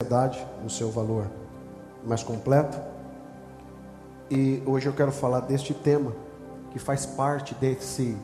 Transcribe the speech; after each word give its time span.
seriedade, 0.00 0.46
no 0.62 0.70
seu 0.70 0.92
valor 0.92 1.26
mais 2.04 2.22
completo. 2.22 2.78
E 4.30 4.62
hoje 4.64 4.86
eu 4.86 4.92
quero 4.92 5.10
falar 5.10 5.40
deste 5.40 5.74
tema 5.74 6.12
que 6.70 6.78
faz 6.78 7.04
parte 7.04 7.52
desse 7.56 8.16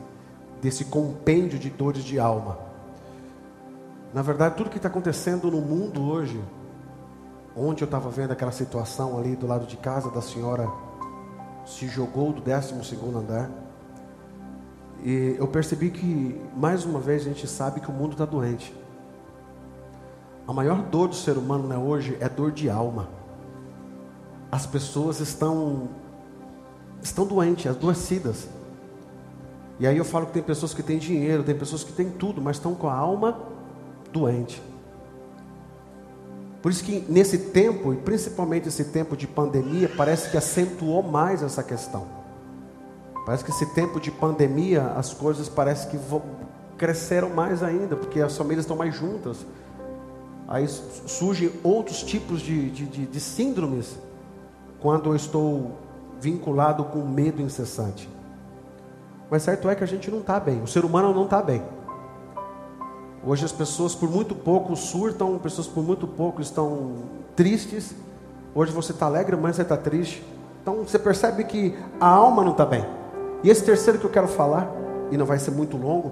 desse 0.61 0.85
compêndio 0.85 1.59
de 1.59 1.69
dores 1.69 2.05
de 2.05 2.17
alma. 2.17 2.57
Na 4.13 4.21
verdade, 4.21 4.55
tudo 4.55 4.69
que 4.69 4.77
está 4.77 4.87
acontecendo 4.87 5.51
no 5.51 5.59
mundo 5.59 6.01
hoje, 6.01 6.41
onde 7.57 7.83
eu 7.83 7.87
estava 7.87 8.09
vendo 8.09 8.31
aquela 8.31 8.53
situação 8.53 9.19
ali 9.19 9.35
do 9.35 9.45
lado 9.45 9.67
de 9.67 9.75
casa 9.75 10.09
da 10.09 10.21
senhora 10.21 10.71
se 11.65 11.89
jogou 11.89 12.31
do 12.31 12.39
12 12.39 12.85
segundo 12.85 13.17
andar. 13.17 13.51
E 15.03 15.35
eu 15.37 15.47
percebi 15.49 15.91
que 15.91 16.41
mais 16.55 16.85
uma 16.85 17.01
vez 17.01 17.23
a 17.23 17.25
gente 17.25 17.45
sabe 17.49 17.81
que 17.81 17.89
o 17.89 17.93
mundo 17.93 18.13
está 18.13 18.23
doente. 18.23 18.73
A 20.47 20.53
maior 20.53 20.83
dor 20.83 21.07
do 21.07 21.15
ser 21.15 21.37
humano 21.37 21.67
né, 21.67 21.77
hoje 21.77 22.17
é 22.19 22.29
dor 22.29 22.51
de 22.51 22.69
alma. 22.69 23.09
As 24.51 24.65
pessoas 24.65 25.19
estão 25.19 25.89
estão 27.01 27.25
doentes, 27.25 27.67
adoecidas. 27.67 28.47
E 29.79 29.85
aí 29.85 29.97
eu 29.97 30.05
falo 30.05 30.27
que 30.27 30.33
tem 30.33 30.43
pessoas 30.43 30.73
que 30.73 30.81
têm 30.81 30.97
dinheiro, 30.97 31.43
tem 31.43 31.55
pessoas 31.55 31.83
que 31.83 31.91
têm 31.91 32.09
tudo, 32.09 32.41
mas 32.41 32.57
estão 32.57 32.73
com 32.73 32.87
a 32.87 32.95
alma 32.95 33.37
doente. 34.11 34.61
Por 36.61 36.71
isso 36.71 36.83
que 36.83 37.05
nesse 37.09 37.37
tempo, 37.37 37.93
e 37.93 37.97
principalmente 37.97 38.67
esse 38.67 38.85
tempo 38.85 39.15
de 39.15 39.27
pandemia, 39.27 39.91
parece 39.95 40.31
que 40.31 40.37
acentuou 40.37 41.03
mais 41.03 41.43
essa 41.43 41.61
questão. 41.61 42.07
Parece 43.25 43.43
que 43.43 43.51
esse 43.51 43.65
tempo 43.73 43.99
de 43.99 44.11
pandemia, 44.11 44.93
as 44.95 45.13
coisas 45.13 45.49
parece 45.49 45.87
que 45.89 45.99
cresceram 46.77 47.29
mais 47.29 47.61
ainda, 47.61 47.95
porque 47.95 48.21
as 48.21 48.35
famílias 48.37 48.63
estão 48.63 48.77
mais 48.77 48.95
juntas. 48.95 49.45
Aí 50.47 50.67
surgem 50.67 51.51
outros 51.63 52.03
tipos 52.03 52.41
de, 52.41 52.69
de, 52.69 52.85
de, 52.85 53.05
de 53.05 53.19
síndromes 53.19 53.97
quando 54.79 55.09
eu 55.09 55.15
estou 55.15 55.71
vinculado 56.19 56.83
com 56.83 56.99
medo 56.99 57.41
incessante. 57.41 58.09
Mas 59.29 59.43
certo 59.43 59.69
é 59.69 59.75
que 59.75 59.83
a 59.83 59.87
gente 59.87 60.11
não 60.11 60.19
está 60.19 60.39
bem, 60.39 60.61
o 60.61 60.67
ser 60.67 60.85
humano 60.85 61.13
não 61.13 61.23
está 61.23 61.41
bem. 61.41 61.63
Hoje 63.25 63.43
as 63.43 63.51
pessoas 63.51 63.95
por 63.95 64.09
muito 64.09 64.35
pouco 64.35 64.75
surtam, 64.75 65.39
pessoas 65.39 65.65
por 65.65 65.83
muito 65.83 66.07
pouco 66.07 66.41
estão 66.41 66.97
tristes. 67.35 67.95
Hoje 68.53 68.71
você 68.71 68.91
está 68.91 69.07
alegre, 69.07 69.35
amanhã 69.35 69.51
você 69.51 69.63
está 69.63 69.75
triste. 69.75 70.23
Então 70.61 70.83
você 70.83 70.99
percebe 70.99 71.43
que 71.43 71.75
a 71.99 72.07
alma 72.07 72.43
não 72.43 72.51
está 72.51 72.65
bem. 72.65 72.85
E 73.43 73.49
esse 73.49 73.63
terceiro 73.63 73.97
que 73.97 74.05
eu 74.05 74.11
quero 74.11 74.27
falar, 74.27 74.71
e 75.11 75.17
não 75.17 75.25
vai 75.25 75.39
ser 75.39 75.49
muito 75.49 75.75
longo, 75.75 76.11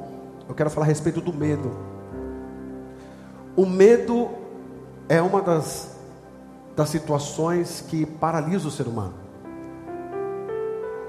eu 0.50 0.56
quero 0.56 0.72
falar 0.72 0.88
a 0.88 0.90
respeito 0.90 1.22
do 1.22 1.32
medo. 1.32 1.72
O 3.56 3.66
medo 3.66 4.30
é 5.08 5.22
uma 5.22 5.42
das, 5.42 5.96
das 6.76 6.90
situações 6.90 7.84
que 7.88 8.06
paralisa 8.06 8.68
o 8.68 8.72
ser 8.72 8.88
humano. 8.88 9.14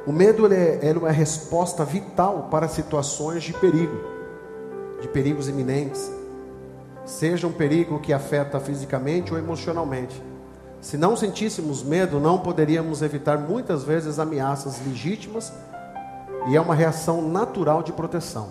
O 0.06 0.12
medo 0.12 0.45
ele 0.47 0.55
é, 0.55 0.91
é 0.91 0.92
uma 0.92 1.11
resposta 1.11 1.84
vital 1.84 2.48
para 2.50 2.69
situações 2.69 3.42
de 3.42 3.53
perigo 3.55 4.15
de 5.05 5.09
perigos 5.09 5.48
iminentes, 5.48 6.11
seja 7.05 7.47
um 7.47 7.53
perigo 7.53 8.00
que 8.00 8.11
afeta 8.11 8.59
fisicamente 8.59 9.33
ou 9.33 9.39
emocionalmente. 9.39 10.22
Se 10.81 10.97
não 10.97 11.15
sentíssemos 11.15 11.83
medo, 11.83 12.19
não 12.19 12.39
poderíamos 12.39 13.03
evitar 13.03 13.39
muitas 13.39 13.84
vezes 13.84 14.19
ameaças 14.19 14.81
legítimas 14.87 15.53
e 16.48 16.56
é 16.56 16.61
uma 16.61 16.75
reação 16.75 17.20
natural 17.20 17.83
de 17.83 17.92
proteção. 17.92 18.48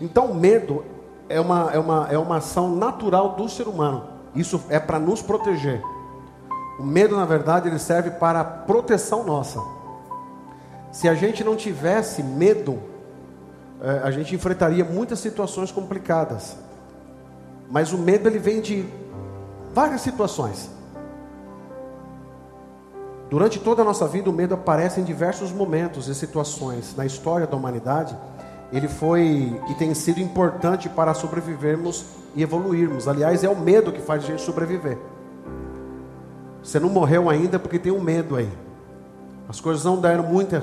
Então, 0.00 0.26
o 0.26 0.34
medo 0.34 0.84
é 1.28 1.40
uma, 1.40 1.70
é 1.72 1.78
uma, 1.78 2.08
é 2.10 2.18
uma 2.18 2.36
ação 2.36 2.74
natural 2.74 3.30
do 3.30 3.48
ser 3.48 3.68
humano. 3.68 4.04
Isso 4.34 4.60
é 4.68 4.78
para 4.78 4.98
nos 4.98 5.22
proteger. 5.22 5.82
O 6.78 6.82
medo, 6.82 7.16
na 7.16 7.24
verdade, 7.24 7.68
ele 7.68 7.78
serve 7.78 8.10
para 8.10 8.40
a 8.40 8.44
proteção 8.44 9.24
nossa. 9.24 9.60
Se 10.90 11.08
a 11.08 11.14
gente 11.14 11.42
não 11.44 11.56
tivesse 11.56 12.22
medo, 12.22 12.80
é, 13.80 14.00
a 14.02 14.10
gente 14.10 14.34
enfrentaria 14.34 14.84
muitas 14.84 15.18
situações 15.18 15.70
complicadas. 15.70 16.56
Mas 17.70 17.92
o 17.92 17.98
medo 17.98 18.28
ele 18.28 18.38
vem 18.38 18.60
de 18.60 18.88
várias 19.72 20.00
situações. 20.00 20.70
Durante 23.30 23.58
toda 23.58 23.82
a 23.82 23.84
nossa 23.84 24.06
vida, 24.06 24.30
o 24.30 24.32
medo 24.32 24.54
aparece 24.54 25.00
em 25.00 25.04
diversos 25.04 25.50
momentos 25.50 26.08
e 26.08 26.14
situações 26.14 26.94
na 26.96 27.04
história 27.04 27.46
da 27.46 27.56
humanidade. 27.56 28.16
Ele 28.74 28.88
foi 28.88 29.56
e 29.70 29.74
tem 29.74 29.94
sido 29.94 30.20
importante 30.20 30.88
para 30.88 31.14
sobrevivermos 31.14 32.04
e 32.34 32.42
evoluirmos. 32.42 33.06
Aliás, 33.06 33.44
é 33.44 33.48
o 33.48 33.56
medo 33.56 33.92
que 33.92 34.00
faz 34.00 34.24
a 34.24 34.26
gente 34.26 34.42
sobreviver. 34.42 34.98
Você 36.60 36.80
não 36.80 36.88
morreu 36.88 37.30
ainda 37.30 37.56
porque 37.56 37.78
tem 37.78 37.92
um 37.92 38.00
medo 38.00 38.34
aí. 38.34 38.50
As 39.48 39.60
coisas 39.60 39.84
não 39.84 40.00
deram 40.00 40.24
muito 40.24 40.56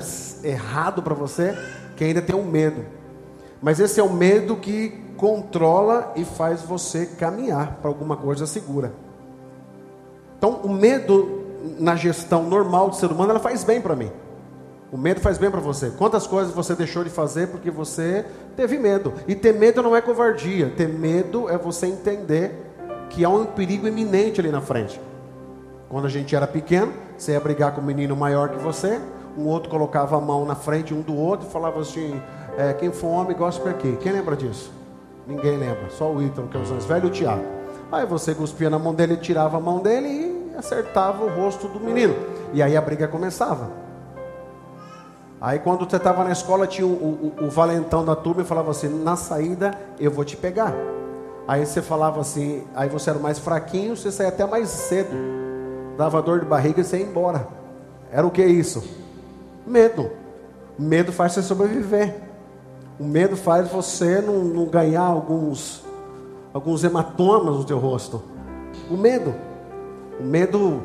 errado 0.44 1.02
para 1.02 1.14
você, 1.14 1.56
que 1.96 2.04
ainda 2.04 2.20
tem 2.20 2.36
um 2.36 2.44
medo. 2.44 2.84
Mas 3.62 3.80
esse 3.80 3.98
é 3.98 4.02
o 4.02 4.12
medo 4.12 4.56
que 4.56 4.90
controla 5.16 6.12
e 6.14 6.22
faz 6.22 6.60
você 6.60 7.06
caminhar 7.06 7.78
para 7.80 7.88
alguma 7.88 8.16
coisa 8.16 8.46
segura. 8.46 8.92
Então, 10.36 10.60
o 10.64 10.68
medo 10.68 11.40
na 11.78 11.96
gestão 11.96 12.42
normal 12.42 12.90
do 12.90 12.96
ser 12.96 13.10
humano, 13.10 13.30
ela 13.30 13.40
faz 13.40 13.64
bem 13.64 13.80
para 13.80 13.96
mim. 13.96 14.10
O 14.92 14.98
medo 14.98 15.20
faz 15.20 15.38
bem 15.38 15.50
para 15.50 15.58
você. 15.58 15.88
Quantas 15.88 16.26
coisas 16.26 16.52
você 16.52 16.74
deixou 16.74 17.02
de 17.02 17.08
fazer 17.08 17.48
porque 17.48 17.70
você 17.70 18.26
teve 18.54 18.78
medo? 18.78 19.14
E 19.26 19.34
ter 19.34 19.54
medo 19.54 19.82
não 19.82 19.96
é 19.96 20.02
covardia. 20.02 20.70
Ter 20.76 20.86
medo 20.86 21.48
é 21.48 21.56
você 21.56 21.86
entender 21.86 22.54
que 23.08 23.24
há 23.24 23.30
um 23.30 23.46
perigo 23.46 23.88
iminente 23.88 24.38
ali 24.38 24.50
na 24.50 24.60
frente. 24.60 25.00
Quando 25.88 26.04
a 26.04 26.10
gente 26.10 26.36
era 26.36 26.46
pequeno, 26.46 26.92
você 27.16 27.32
ia 27.32 27.40
brigar 27.40 27.74
com 27.74 27.80
um 27.80 27.84
menino 27.84 28.14
maior 28.14 28.50
que 28.50 28.58
você, 28.58 29.00
um 29.36 29.46
outro 29.46 29.70
colocava 29.70 30.18
a 30.18 30.20
mão 30.20 30.44
na 30.44 30.54
frente 30.54 30.92
um 30.92 31.00
do 31.00 31.16
outro 31.16 31.48
e 31.48 31.50
falava 31.50 31.80
assim: 31.80 32.20
é, 32.58 32.74
quem 32.74 32.92
for 32.92 33.06
homem 33.06 33.34
gosta 33.34 33.62
para 33.62 33.72
quê? 33.72 33.96
Quem 33.98 34.12
lembra 34.12 34.36
disso? 34.36 34.70
Ninguém 35.26 35.56
lembra, 35.56 35.88
só 35.88 36.12
o 36.12 36.22
Ítalo, 36.22 36.48
que 36.48 36.56
é 36.58 36.60
os 36.60 36.70
mais 36.70 36.84
velho, 36.84 37.06
o 37.06 37.10
Tiago. 37.10 37.44
Aí 37.90 38.04
você 38.04 38.34
cuspia 38.34 38.68
na 38.68 38.78
mão 38.78 38.94
dele, 38.94 39.16
tirava 39.16 39.56
a 39.56 39.60
mão 39.60 39.80
dele 39.80 40.52
e 40.52 40.56
acertava 40.56 41.24
o 41.24 41.28
rosto 41.28 41.66
do 41.66 41.80
menino. 41.80 42.14
E 42.52 42.62
aí 42.62 42.76
a 42.76 42.80
briga 42.82 43.08
começava. 43.08 43.70
Aí 45.42 45.58
quando 45.58 45.90
você 45.90 45.96
estava 45.96 46.22
na 46.22 46.30
escola, 46.30 46.68
tinha 46.68 46.86
o, 46.86 46.92
o, 47.40 47.46
o, 47.46 47.50
valentão 47.50 48.04
da 48.04 48.14
turma 48.14 48.42
e 48.42 48.44
falava 48.44 48.70
assim: 48.70 48.88
na 49.02 49.16
saída 49.16 49.76
eu 49.98 50.08
vou 50.08 50.24
te 50.24 50.36
pegar. 50.36 50.72
Aí 51.48 51.66
você 51.66 51.82
falava 51.82 52.20
assim, 52.20 52.62
aí 52.76 52.88
você 52.88 53.10
era 53.10 53.18
mais 53.18 53.40
fraquinho, 53.40 53.96
você 53.96 54.12
saía 54.12 54.28
até 54.28 54.46
mais 54.46 54.68
cedo. 54.68 55.10
Dava 55.98 56.22
dor 56.22 56.38
de 56.38 56.46
barriga 56.46 56.80
e 56.80 56.84
você 56.84 56.98
ia 56.98 57.04
embora. 57.04 57.48
Era 58.12 58.24
o 58.24 58.30
que 58.30 58.44
isso? 58.44 58.84
Medo. 59.66 60.12
Medo 60.78 61.10
faz 61.10 61.32
você 61.32 61.42
sobreviver. 61.42 62.20
O 63.00 63.04
medo 63.04 63.36
faz 63.36 63.68
você 63.68 64.20
não, 64.20 64.44
não 64.44 64.66
ganhar 64.66 65.02
alguns, 65.02 65.84
alguns 66.54 66.84
hematomas 66.84 67.56
no 67.56 67.64
teu 67.64 67.78
rosto. 67.78 68.22
O 68.88 68.96
medo. 68.96 69.34
O 70.20 70.22
medo, 70.22 70.80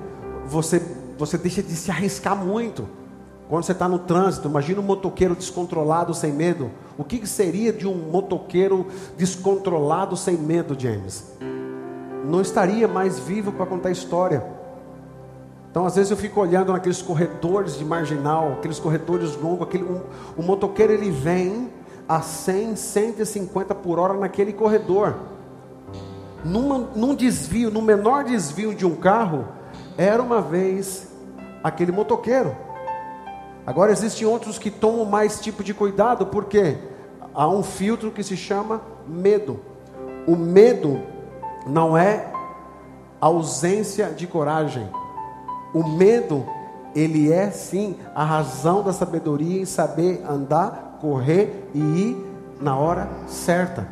você, 0.48 0.82
você 1.16 1.38
deixa 1.38 1.62
de 1.62 1.76
se 1.76 1.92
arriscar 1.92 2.36
muito. 2.36 2.88
Quando 3.50 3.64
você 3.64 3.72
está 3.72 3.88
no 3.88 4.00
trânsito, 4.00 4.50
imagina 4.50 4.82
um 4.82 4.84
motoqueiro 4.84 5.34
descontrolado 5.34 6.14
sem 6.14 6.34
medo. 6.34 6.70
O 6.98 7.04
que 7.04 7.26
seria 7.26 7.72
de 7.72 7.88
um 7.88 7.96
motoqueiro 7.96 8.88
descontrolado 9.18 10.18
sem 10.18 10.36
medo, 10.36 10.76
James? 10.78 11.32
Não 12.26 12.42
estaria 12.42 12.88
mais 12.88 13.18
vivo 13.20 13.54
para 13.54 13.66
contar 13.66 13.90
história. 13.90 14.44
Então, 15.72 15.86
às 15.86 15.96
vezes 15.96 16.12
eu 16.12 16.18
fico 16.18 16.42
olhando 16.42 16.74
naqueles 16.74 17.02
corredores 17.02 17.78
de 17.78 17.86
marginal, 17.86 18.54
aqueles 18.54 18.80
corredores 18.80 19.36
longos, 19.38 19.62
aquele, 19.62 19.84
um, 19.84 20.02
o 20.36 20.44
motoqueiro 20.44 20.92
ele 20.92 21.10
vem 21.10 21.70
a 22.08 22.20
100, 22.20 22.76
150 22.76 23.76
por 23.76 24.00
hora 24.00 24.14
naquele 24.16 24.52
corredor. 24.52 25.16
Numa, 26.44 26.80
num 26.96 27.16
desvio, 27.16 27.72
no 27.72 27.82
menor 27.82 28.24
desvio 28.24 28.74
de 28.74 28.86
um 28.86 28.96
carro, 28.96 29.46
era 29.98 30.22
uma 30.22 30.42
vez 30.42 31.08
aquele 31.64 31.92
motoqueiro. 31.92 32.67
Agora 33.68 33.92
existem 33.92 34.26
outros 34.26 34.58
que 34.58 34.72
tomam 34.72 35.04
mais 35.04 35.42
tipo 35.42 35.62
de 35.62 35.74
cuidado, 35.74 36.28
porque 36.28 36.78
há 37.36 37.50
um 37.50 37.62
filtro 37.62 38.12
que 38.12 38.24
se 38.24 38.38
chama 38.38 38.82
medo. 39.06 39.60
O 40.26 40.38
medo 40.38 41.02
não 41.68 41.98
é 41.98 42.32
ausência 43.20 44.06
de 44.06 44.26
coragem. 44.26 44.90
O 45.74 45.86
medo, 45.86 46.46
ele 46.96 47.30
é 47.30 47.52
sim 47.52 47.98
a 48.16 48.24
razão 48.24 48.82
da 48.82 48.94
sabedoria 48.94 49.62
em 49.62 49.66
saber 49.66 50.24
andar 50.26 51.00
correr 51.02 51.70
e 51.74 51.80
ir 51.80 52.18
na 52.62 52.78
hora 52.78 53.10
certa. 53.28 53.86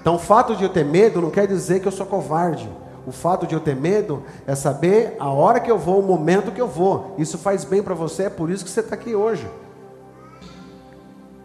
Então, 0.00 0.14
o 0.14 0.18
fato 0.18 0.56
de 0.56 0.64
eu 0.64 0.70
ter 0.70 0.86
medo 0.86 1.20
não 1.20 1.30
quer 1.30 1.46
dizer 1.46 1.80
que 1.80 1.86
eu 1.86 1.92
sou 1.92 2.06
covarde. 2.06 2.66
O 3.06 3.12
fato 3.12 3.46
de 3.46 3.54
eu 3.54 3.60
ter 3.60 3.76
medo 3.76 4.24
é 4.46 4.54
saber 4.54 5.16
a 5.20 5.30
hora 5.30 5.60
que 5.60 5.70
eu 5.70 5.78
vou, 5.78 6.00
o 6.00 6.02
momento 6.02 6.50
que 6.50 6.60
eu 6.60 6.66
vou. 6.66 7.14
Isso 7.16 7.38
faz 7.38 7.64
bem 7.64 7.82
para 7.82 7.94
você, 7.94 8.24
é 8.24 8.30
por 8.30 8.50
isso 8.50 8.64
que 8.64 8.70
você 8.70 8.80
está 8.80 8.96
aqui 8.96 9.14
hoje. 9.14 9.48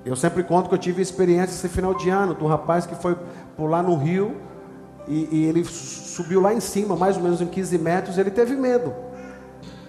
Eu 0.03 0.15
sempre 0.15 0.43
conto 0.43 0.67
que 0.67 0.73
eu 0.73 0.79
tive 0.79 1.01
experiência 1.01 1.53
esse 1.53 1.69
final 1.69 1.93
de 1.93 2.09
ano 2.09 2.33
de 2.33 2.43
um 2.43 2.47
rapaz 2.47 2.87
que 2.87 2.95
foi 2.95 3.15
pular 3.55 3.83
no 3.83 3.95
rio 3.95 4.35
e, 5.07 5.27
e 5.31 5.45
ele 5.45 5.63
subiu 5.63 6.41
lá 6.41 6.51
em 6.51 6.59
cima, 6.59 6.95
mais 6.95 7.17
ou 7.17 7.23
menos 7.23 7.39
em 7.41 7.45
15 7.45 7.77
metros, 7.77 8.17
ele 8.17 8.31
teve 8.31 8.55
medo. 8.55 8.93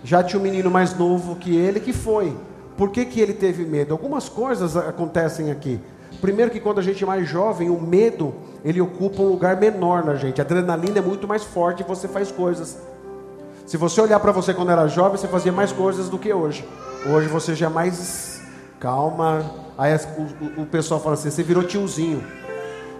Já 0.04 0.22
tinha 0.22 0.38
um 0.38 0.42
menino 0.42 0.70
mais 0.70 0.96
novo 0.96 1.36
que 1.36 1.56
ele 1.56 1.80
que 1.80 1.94
foi. 1.94 2.36
Por 2.76 2.90
que, 2.90 3.04
que 3.06 3.20
ele 3.20 3.32
teve 3.32 3.64
medo? 3.64 3.92
Algumas 3.92 4.28
coisas 4.28 4.76
acontecem 4.76 5.50
aqui. 5.50 5.80
Primeiro 6.20 6.50
que 6.50 6.60
quando 6.60 6.78
a 6.78 6.82
gente 6.82 7.02
é 7.02 7.06
mais 7.06 7.28
jovem, 7.28 7.70
o 7.70 7.80
medo, 7.80 8.34
ele 8.64 8.80
ocupa 8.80 9.22
um 9.22 9.28
lugar 9.28 9.56
menor 9.56 10.04
na 10.04 10.14
gente. 10.14 10.40
A 10.40 10.44
adrenalina 10.44 10.98
é 10.98 11.02
muito 11.02 11.26
mais 11.26 11.42
forte 11.42 11.82
e 11.82 11.84
você 11.84 12.06
faz 12.06 12.30
coisas. 12.30 12.78
Se 13.66 13.76
você 13.76 14.00
olhar 14.00 14.20
para 14.20 14.32
você 14.32 14.52
quando 14.52 14.70
era 14.70 14.86
jovem, 14.86 15.18
você 15.18 15.28
fazia 15.28 15.52
mais 15.52 15.72
coisas 15.72 16.08
do 16.08 16.18
que 16.18 16.32
hoje. 16.32 16.64
Hoje 17.06 17.28
você 17.28 17.54
já 17.54 17.66
é 17.66 17.68
mais 17.68 18.42
calma. 18.78 19.50
Aí 19.78 19.94
o, 19.96 20.62
o, 20.62 20.66
pessoal 20.66 21.00
fala 21.00 21.14
assim, 21.14 21.30
você 21.30 21.42
virou 21.42 21.62
tiozinho. 21.62 22.22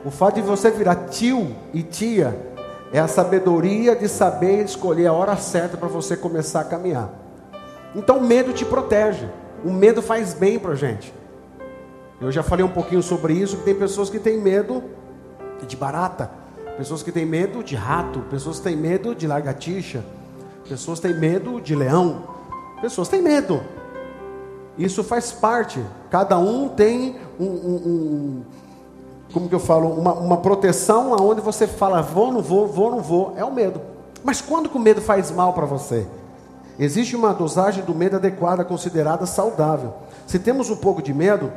O 0.04 0.10
fato 0.10 0.36
de 0.36 0.42
você 0.42 0.70
virar 0.70 1.08
tio 1.08 1.54
e 1.74 1.82
tia 1.82 2.36
é 2.92 2.98
a 2.98 3.08
sabedoria 3.08 3.94
de 3.94 4.08
saber 4.08 4.64
escolher 4.64 5.06
a 5.06 5.12
hora 5.12 5.36
certa 5.36 5.76
para 5.76 5.88
você 5.88 6.16
começar 6.16 6.60
a 6.60 6.64
caminhar. 6.64 7.10
Então 7.94 8.18
o 8.18 8.22
medo 8.22 8.52
te 8.52 8.64
protege. 8.64 9.28
O 9.64 9.70
medo 9.70 10.02
faz 10.02 10.34
bem 10.34 10.58
para 10.58 10.74
gente. 10.74 11.12
Eu 12.22 12.30
já 12.30 12.40
falei 12.40 12.64
um 12.64 12.68
pouquinho 12.68 13.02
sobre 13.02 13.32
isso, 13.32 13.56
que 13.56 13.64
tem 13.64 13.74
pessoas 13.74 14.08
que 14.08 14.20
têm 14.20 14.40
medo 14.40 14.80
de 15.66 15.76
barata, 15.76 16.30
pessoas 16.76 17.02
que 17.02 17.10
têm 17.10 17.26
medo 17.26 17.64
de 17.64 17.74
rato, 17.74 18.20
pessoas 18.30 18.58
que 18.58 18.62
têm 18.62 18.76
medo 18.76 19.12
de 19.12 19.26
lagartixa, 19.26 20.04
pessoas 20.68 21.00
têm 21.00 21.18
medo 21.18 21.60
de 21.60 21.74
leão, 21.74 22.22
pessoas 22.80 23.08
têm 23.08 23.20
medo. 23.20 23.60
Isso 24.78 25.02
faz 25.02 25.32
parte. 25.32 25.84
Cada 26.10 26.38
um 26.38 26.68
tem 26.68 27.16
um, 27.40 27.44
um, 27.44 27.74
um 27.74 28.42
como 29.32 29.48
que 29.48 29.54
eu 29.54 29.60
falo, 29.60 29.88
uma, 29.88 30.12
uma 30.12 30.36
proteção 30.36 31.12
aonde 31.14 31.40
você 31.40 31.66
fala, 31.66 32.02
vou, 32.02 32.30
não 32.30 32.40
vou, 32.40 32.68
vou, 32.68 32.90
não 32.92 33.00
vou, 33.00 33.34
é 33.36 33.44
o 33.44 33.52
medo. 33.52 33.80
Mas 34.22 34.40
quando 34.40 34.68
que 34.68 34.76
o 34.76 34.80
medo 34.80 35.00
faz 35.00 35.32
mal 35.32 35.54
para 35.54 35.66
você? 35.66 36.06
Existe 36.78 37.16
uma 37.16 37.34
dosagem 37.34 37.84
do 37.84 37.92
medo 37.92 38.14
adequada, 38.14 38.64
considerada 38.64 39.26
saudável. 39.26 39.94
Se 40.24 40.38
temos 40.38 40.70
um 40.70 40.76
pouco 40.76 41.02
de 41.02 41.12
medo, 41.12 41.52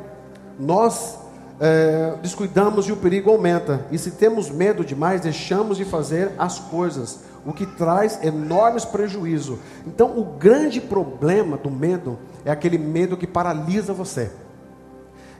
nós 0.60 1.18
é, 1.60 2.16
descuidamos 2.22 2.88
e 2.88 2.92
o 2.92 2.98
perigo 2.98 3.32
aumenta. 3.32 3.86
E 3.92 3.98
se 3.98 4.12
temos 4.12 4.50
medo 4.50 4.84
demais, 4.84 5.22
deixamos 5.22 5.78
de 5.78 5.86
fazer 5.86 6.32
as 6.38 6.60
coisas, 6.60 7.22
o 7.46 7.54
que 7.54 7.66
traz 7.66 8.24
enormes 8.24 8.86
prejuízos. 8.86 9.60
Então, 9.86 10.18
o 10.18 10.24
grande 10.24 10.82
problema 10.82 11.58
do 11.58 11.70
medo 11.70 12.18
é 12.44 12.52
aquele 12.52 12.78
medo 12.78 13.18
que 13.18 13.28
paralisa 13.28 13.94
você. 13.94 14.32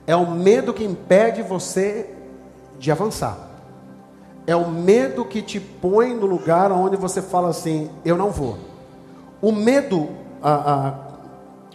É 0.06 0.14
o 0.14 0.30
medo 0.30 0.72
que 0.72 0.84
impede 0.84 1.42
você 1.42 2.10
de 2.78 2.90
avançar. 2.90 3.36
É 4.46 4.54
o 4.54 4.70
medo 4.70 5.24
que 5.24 5.42
te 5.42 5.58
põe 5.58 6.14
no 6.14 6.26
lugar 6.26 6.70
onde 6.70 6.96
você 6.96 7.20
fala 7.20 7.48
assim: 7.48 7.90
eu 8.04 8.16
não 8.16 8.30
vou. 8.30 8.56
O 9.42 9.50
medo, 9.50 10.08
a, 10.40 10.52
a, 10.52 10.94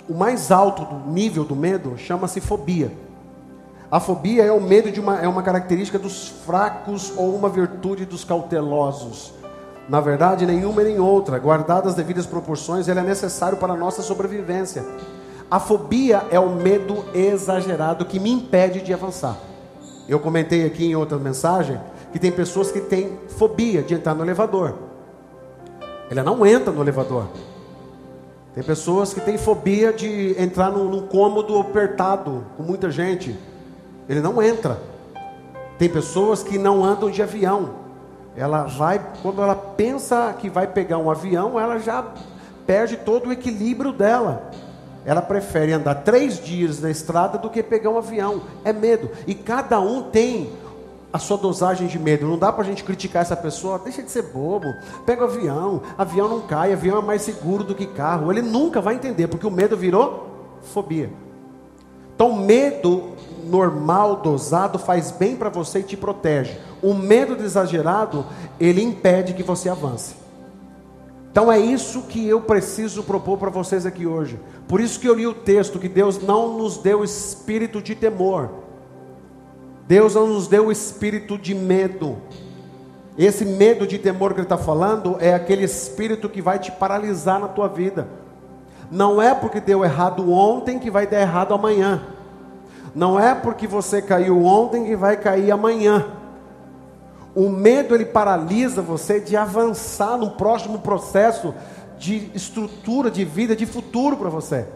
o 0.08 0.14
mais 0.14 0.52
alto 0.52 0.86
do 0.86 1.12
nível 1.12 1.44
do 1.44 1.56
medo, 1.56 1.98
chama-se 1.98 2.40
fobia. 2.40 2.92
A 3.92 4.00
fobia 4.00 4.46
é 4.46 4.52
o 4.54 4.62
medo 4.62 4.90
de 4.90 5.02
uma, 5.02 5.20
é 5.20 5.28
uma 5.28 5.44
característica 5.44 6.00
dos 6.00 6.30
fracos 6.30 7.12
ou 7.18 7.36
uma 7.36 7.50
virtude 7.50 8.06
dos 8.06 8.24
cautelosos. 8.24 9.34
Na 9.90 10.00
verdade, 10.00 10.46
nenhuma 10.46 10.82
nem 10.82 10.98
outra, 10.98 11.38
guardadas 11.38 11.90
as 11.90 11.96
devidas 11.96 12.26
proporções, 12.26 12.88
ele 12.88 13.02
é 13.02 13.04
necessário 13.04 13.58
para 13.58 13.74
a 13.74 13.76
nossa 13.76 14.02
sobrevivência. 14.02 14.86
A 15.50 15.60
fobia 15.60 16.24
é 16.32 16.40
o 16.40 16.52
medo 16.52 17.04
exagerado 17.14 18.06
que 18.06 18.18
me 18.18 18.32
impede 18.32 18.80
de 18.80 18.94
avançar. 18.94 19.36
Eu 20.08 20.22
comentei 20.22 20.66
aqui 20.66 20.86
em 20.86 20.96
outra 20.96 21.18
mensagem 21.18 21.78
que 22.14 22.20
tem 22.20 22.32
pessoas 22.32 22.72
que 22.72 22.80
têm 22.80 23.20
fobia 23.28 23.84
de 23.84 23.94
entrar 23.94 24.16
no 24.16 24.24
elevador. 24.24 24.74
Ela 26.10 26.24
não 26.24 26.46
entra 26.46 26.72
no 26.72 26.82
elevador. 26.82 27.26
Tem 28.56 28.64
pessoas 28.64 29.14
que 29.14 29.20
têm 29.20 29.38
fobia 29.38 29.92
de 29.92 30.34
entrar 30.42 30.72
num, 30.72 30.90
num 30.90 31.08
cômodo 31.08 31.60
apertado 31.60 32.46
com 32.56 32.64
muita 32.64 32.90
gente. 32.90 33.38
Ele 34.12 34.19
não 34.19 34.44
entra. 34.44 34.78
Tem 35.80 35.88
pessoas 35.88 36.44
que 36.44 36.58
não 36.58 36.84
andam 36.84 37.10
de 37.10 37.24
avião. 37.24 37.75
Ela 38.36 38.63
vai, 38.63 39.02
quando 39.22 39.42
ela 39.42 39.56
pensa 39.56 40.36
que 40.38 40.50
vai 40.50 40.68
pegar 40.68 40.98
um 40.98 41.10
avião, 41.10 41.58
ela 41.58 41.80
já 41.80 42.06
perde 42.68 42.98
todo 42.98 43.30
o 43.30 43.31
equilíbrio 43.31 43.94
dela. 43.94 44.52
Ela 45.06 45.22
prefere 45.22 45.72
andar 45.72 45.96
três 45.96 46.44
dias 46.44 46.81
na 46.81 46.90
estrada 46.90 47.38
do 47.38 47.50
que 47.50 47.63
pegar 47.63 47.90
um 47.90 47.98
avião. 47.98 48.42
É 48.66 48.74
medo. 48.74 49.10
E 49.25 49.34
cada 49.34 49.80
um 49.80 50.04
tem 50.04 50.52
a 51.14 51.18
sua 51.18 51.38
dosagem 51.38 51.88
de 51.88 51.98
medo. 51.98 52.28
Não 52.28 52.38
dá 52.38 52.52
para 52.52 52.64
a 52.64 52.68
gente 52.68 52.84
criticar 52.84 53.22
essa 53.22 53.38
pessoa. 53.38 53.80
Deixa 53.80 54.04
de 54.04 54.12
ser 54.12 54.24
bobo. 54.24 54.68
Pega 55.06 55.22
o 55.22 55.28
avião. 55.28 55.81
Avião 55.98 56.28
não 56.28 56.42
cai. 56.42 56.74
Avião 56.74 57.00
é 57.00 57.02
mais 57.02 57.22
seguro 57.22 57.64
do 57.64 57.74
que 57.74 57.86
carro. 57.86 58.30
Ele 58.30 58.42
nunca 58.42 58.81
vai 58.81 58.96
entender, 58.96 59.30
porque 59.30 59.48
o 59.48 59.52
medo 59.52 59.78
virou 59.78 60.28
fobia. 60.62 61.10
Então, 62.21 62.35
medo 62.35 63.13
normal, 63.45 64.18
dosado, 64.18 64.77
faz 64.77 65.09
bem 65.09 65.35
para 65.35 65.50
você 65.50 65.79
e 65.79 65.83
te 65.83 65.97
protege. 65.97 66.56
O 66.79 66.94
medo 66.94 67.35
exagerado, 67.44 68.23
ele 68.59 68.79
impede 68.79 69.33
que 69.33 69.41
você 69.41 69.68
avance. 69.69 70.13
Então 71.31 71.51
é 71.51 71.57
isso 71.57 72.03
que 72.03 72.27
eu 72.27 72.39
preciso 72.39 73.01
propor 73.01 73.39
para 73.39 73.50
vocês 73.50 73.88
aqui 73.88 74.06
hoje. 74.06 74.39
Por 74.68 74.79
isso 74.79 75.00
que 75.00 75.09
eu 75.09 75.15
li 75.15 75.25
o 75.25 75.33
texto 75.33 75.79
que 75.79 75.89
Deus 75.89 76.21
não 76.21 76.59
nos 76.59 76.77
deu 76.77 77.03
espírito 77.03 77.81
de 77.81 77.95
temor. 77.95 78.51
Deus 79.88 80.13
não 80.13 80.27
nos 80.27 80.47
deu 80.47 80.71
espírito 80.71 81.39
de 81.39 81.56
medo. 81.56 82.18
Esse 83.18 83.44
medo 83.44 83.88
de 83.88 83.97
temor 83.97 84.35
que 84.35 84.41
ele 84.41 84.45
está 84.45 84.59
falando 84.59 85.18
é 85.19 85.33
aquele 85.33 85.63
espírito 85.63 86.29
que 86.29 86.39
vai 86.39 86.59
te 86.59 86.71
paralisar 86.71 87.39
na 87.39 87.47
tua 87.47 87.68
vida. 87.68 88.20
Não 88.92 89.22
é 89.22 89.34
porque 89.34 89.62
deu 89.62 89.86
errado 89.86 90.30
ontem 90.30 90.78
que 90.78 90.92
vai 90.92 91.08
dar 91.08 91.22
errado 91.22 91.54
amanhã. 91.54 92.02
Não 92.94 93.18
é 93.18 93.34
porque 93.34 93.66
você 93.66 94.02
caiu 94.02 94.44
ontem 94.44 94.84
que 94.84 94.98
vai 94.98 95.16
cair 95.16 95.50
amanhã. 95.50 96.08
O 97.34 97.48
medo 97.48 97.96
ele 97.96 98.04
paralisa 98.04 98.82
você 98.82 99.22
de 99.22 99.38
avançar 99.38 100.18
no 100.18 100.32
próximo 100.32 100.80
processo 100.80 101.54
de 101.98 102.30
estrutura 102.34 103.10
de 103.10 103.24
vida, 103.24 103.56
de 103.56 103.66
futuro 103.66 104.18
para 104.18 104.30
você. 104.30 104.68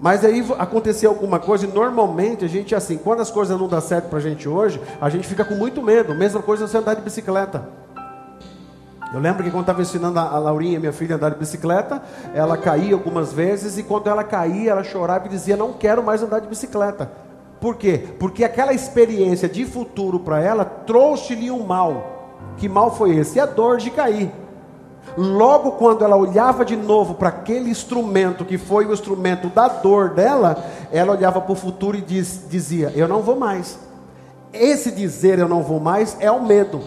Mas 0.00 0.24
aí 0.24 0.44
aconteceu 0.58 1.10
alguma 1.10 1.38
coisa 1.38 1.66
e 1.66 1.68
normalmente 1.68 2.44
a 2.44 2.48
gente 2.48 2.74
assim, 2.74 2.96
quando 2.96 3.20
as 3.20 3.30
coisas 3.30 3.58
não 3.58 3.68
dão 3.68 3.80
certo 3.80 4.08
para 4.08 4.18
a 4.18 4.22
gente 4.22 4.48
hoje, 4.48 4.80
a 5.00 5.08
gente 5.08 5.26
fica 5.28 5.44
com 5.44 5.54
muito 5.54 5.80
medo. 5.82 6.14
Mesma 6.14 6.42
coisa 6.42 6.66
você 6.66 6.76
andar 6.76 6.94
de 6.94 7.02
bicicleta. 7.02 7.68
Eu 9.12 9.20
lembro 9.20 9.42
que 9.42 9.50
quando 9.50 9.62
estava 9.62 9.80
ensinando 9.80 10.18
a 10.18 10.38
Laurinha, 10.38 10.78
minha 10.78 10.92
filha, 10.92 11.14
a 11.14 11.16
andar 11.16 11.30
de 11.30 11.38
bicicleta, 11.38 12.02
ela 12.34 12.58
caía 12.58 12.94
algumas 12.94 13.32
vezes 13.32 13.78
e 13.78 13.82
quando 13.82 14.08
ela 14.08 14.22
caía, 14.22 14.72
ela 14.72 14.84
chorava 14.84 15.26
e 15.26 15.30
dizia: 15.30 15.56
Não 15.56 15.72
quero 15.72 16.02
mais 16.02 16.22
andar 16.22 16.40
de 16.40 16.48
bicicleta. 16.48 17.10
Por 17.58 17.76
quê? 17.76 18.04
Porque 18.18 18.44
aquela 18.44 18.72
experiência 18.72 19.48
de 19.48 19.64
futuro 19.64 20.20
para 20.20 20.40
ela 20.42 20.64
trouxe-lhe 20.64 21.50
um 21.50 21.64
mal. 21.64 22.18
Que 22.58 22.68
mal 22.68 22.94
foi 22.94 23.16
esse? 23.16 23.40
A 23.40 23.46
dor 23.46 23.78
de 23.78 23.90
cair. 23.90 24.30
Logo 25.16 25.72
quando 25.72 26.04
ela 26.04 26.16
olhava 26.16 26.64
de 26.64 26.76
novo 26.76 27.14
para 27.14 27.30
aquele 27.30 27.70
instrumento 27.70 28.44
que 28.44 28.58
foi 28.58 28.84
o 28.84 28.92
instrumento 28.92 29.48
da 29.48 29.68
dor 29.68 30.10
dela, 30.10 30.64
ela 30.92 31.12
olhava 31.12 31.40
para 31.40 31.52
o 31.52 31.56
futuro 31.56 31.96
e 31.96 32.02
diz, 32.02 32.44
dizia: 32.48 32.92
Eu 32.94 33.08
não 33.08 33.22
vou 33.22 33.36
mais. 33.36 33.78
Esse 34.52 34.90
dizer 34.90 35.38
eu 35.38 35.48
não 35.48 35.62
vou 35.62 35.80
mais 35.80 36.16
é 36.20 36.30
o 36.30 36.44
medo. 36.44 36.80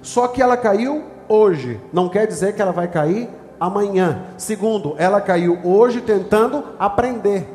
Só 0.00 0.26
que 0.28 0.42
ela 0.42 0.56
caiu 0.56 1.11
hoje, 1.28 1.80
não 1.92 2.08
quer 2.08 2.26
dizer 2.26 2.54
que 2.54 2.62
ela 2.62 2.72
vai 2.72 2.88
cair 2.88 3.28
amanhã. 3.58 4.22
Segundo, 4.36 4.94
ela 4.98 5.20
caiu 5.20 5.58
hoje 5.64 6.00
tentando 6.00 6.64
aprender. 6.78 7.48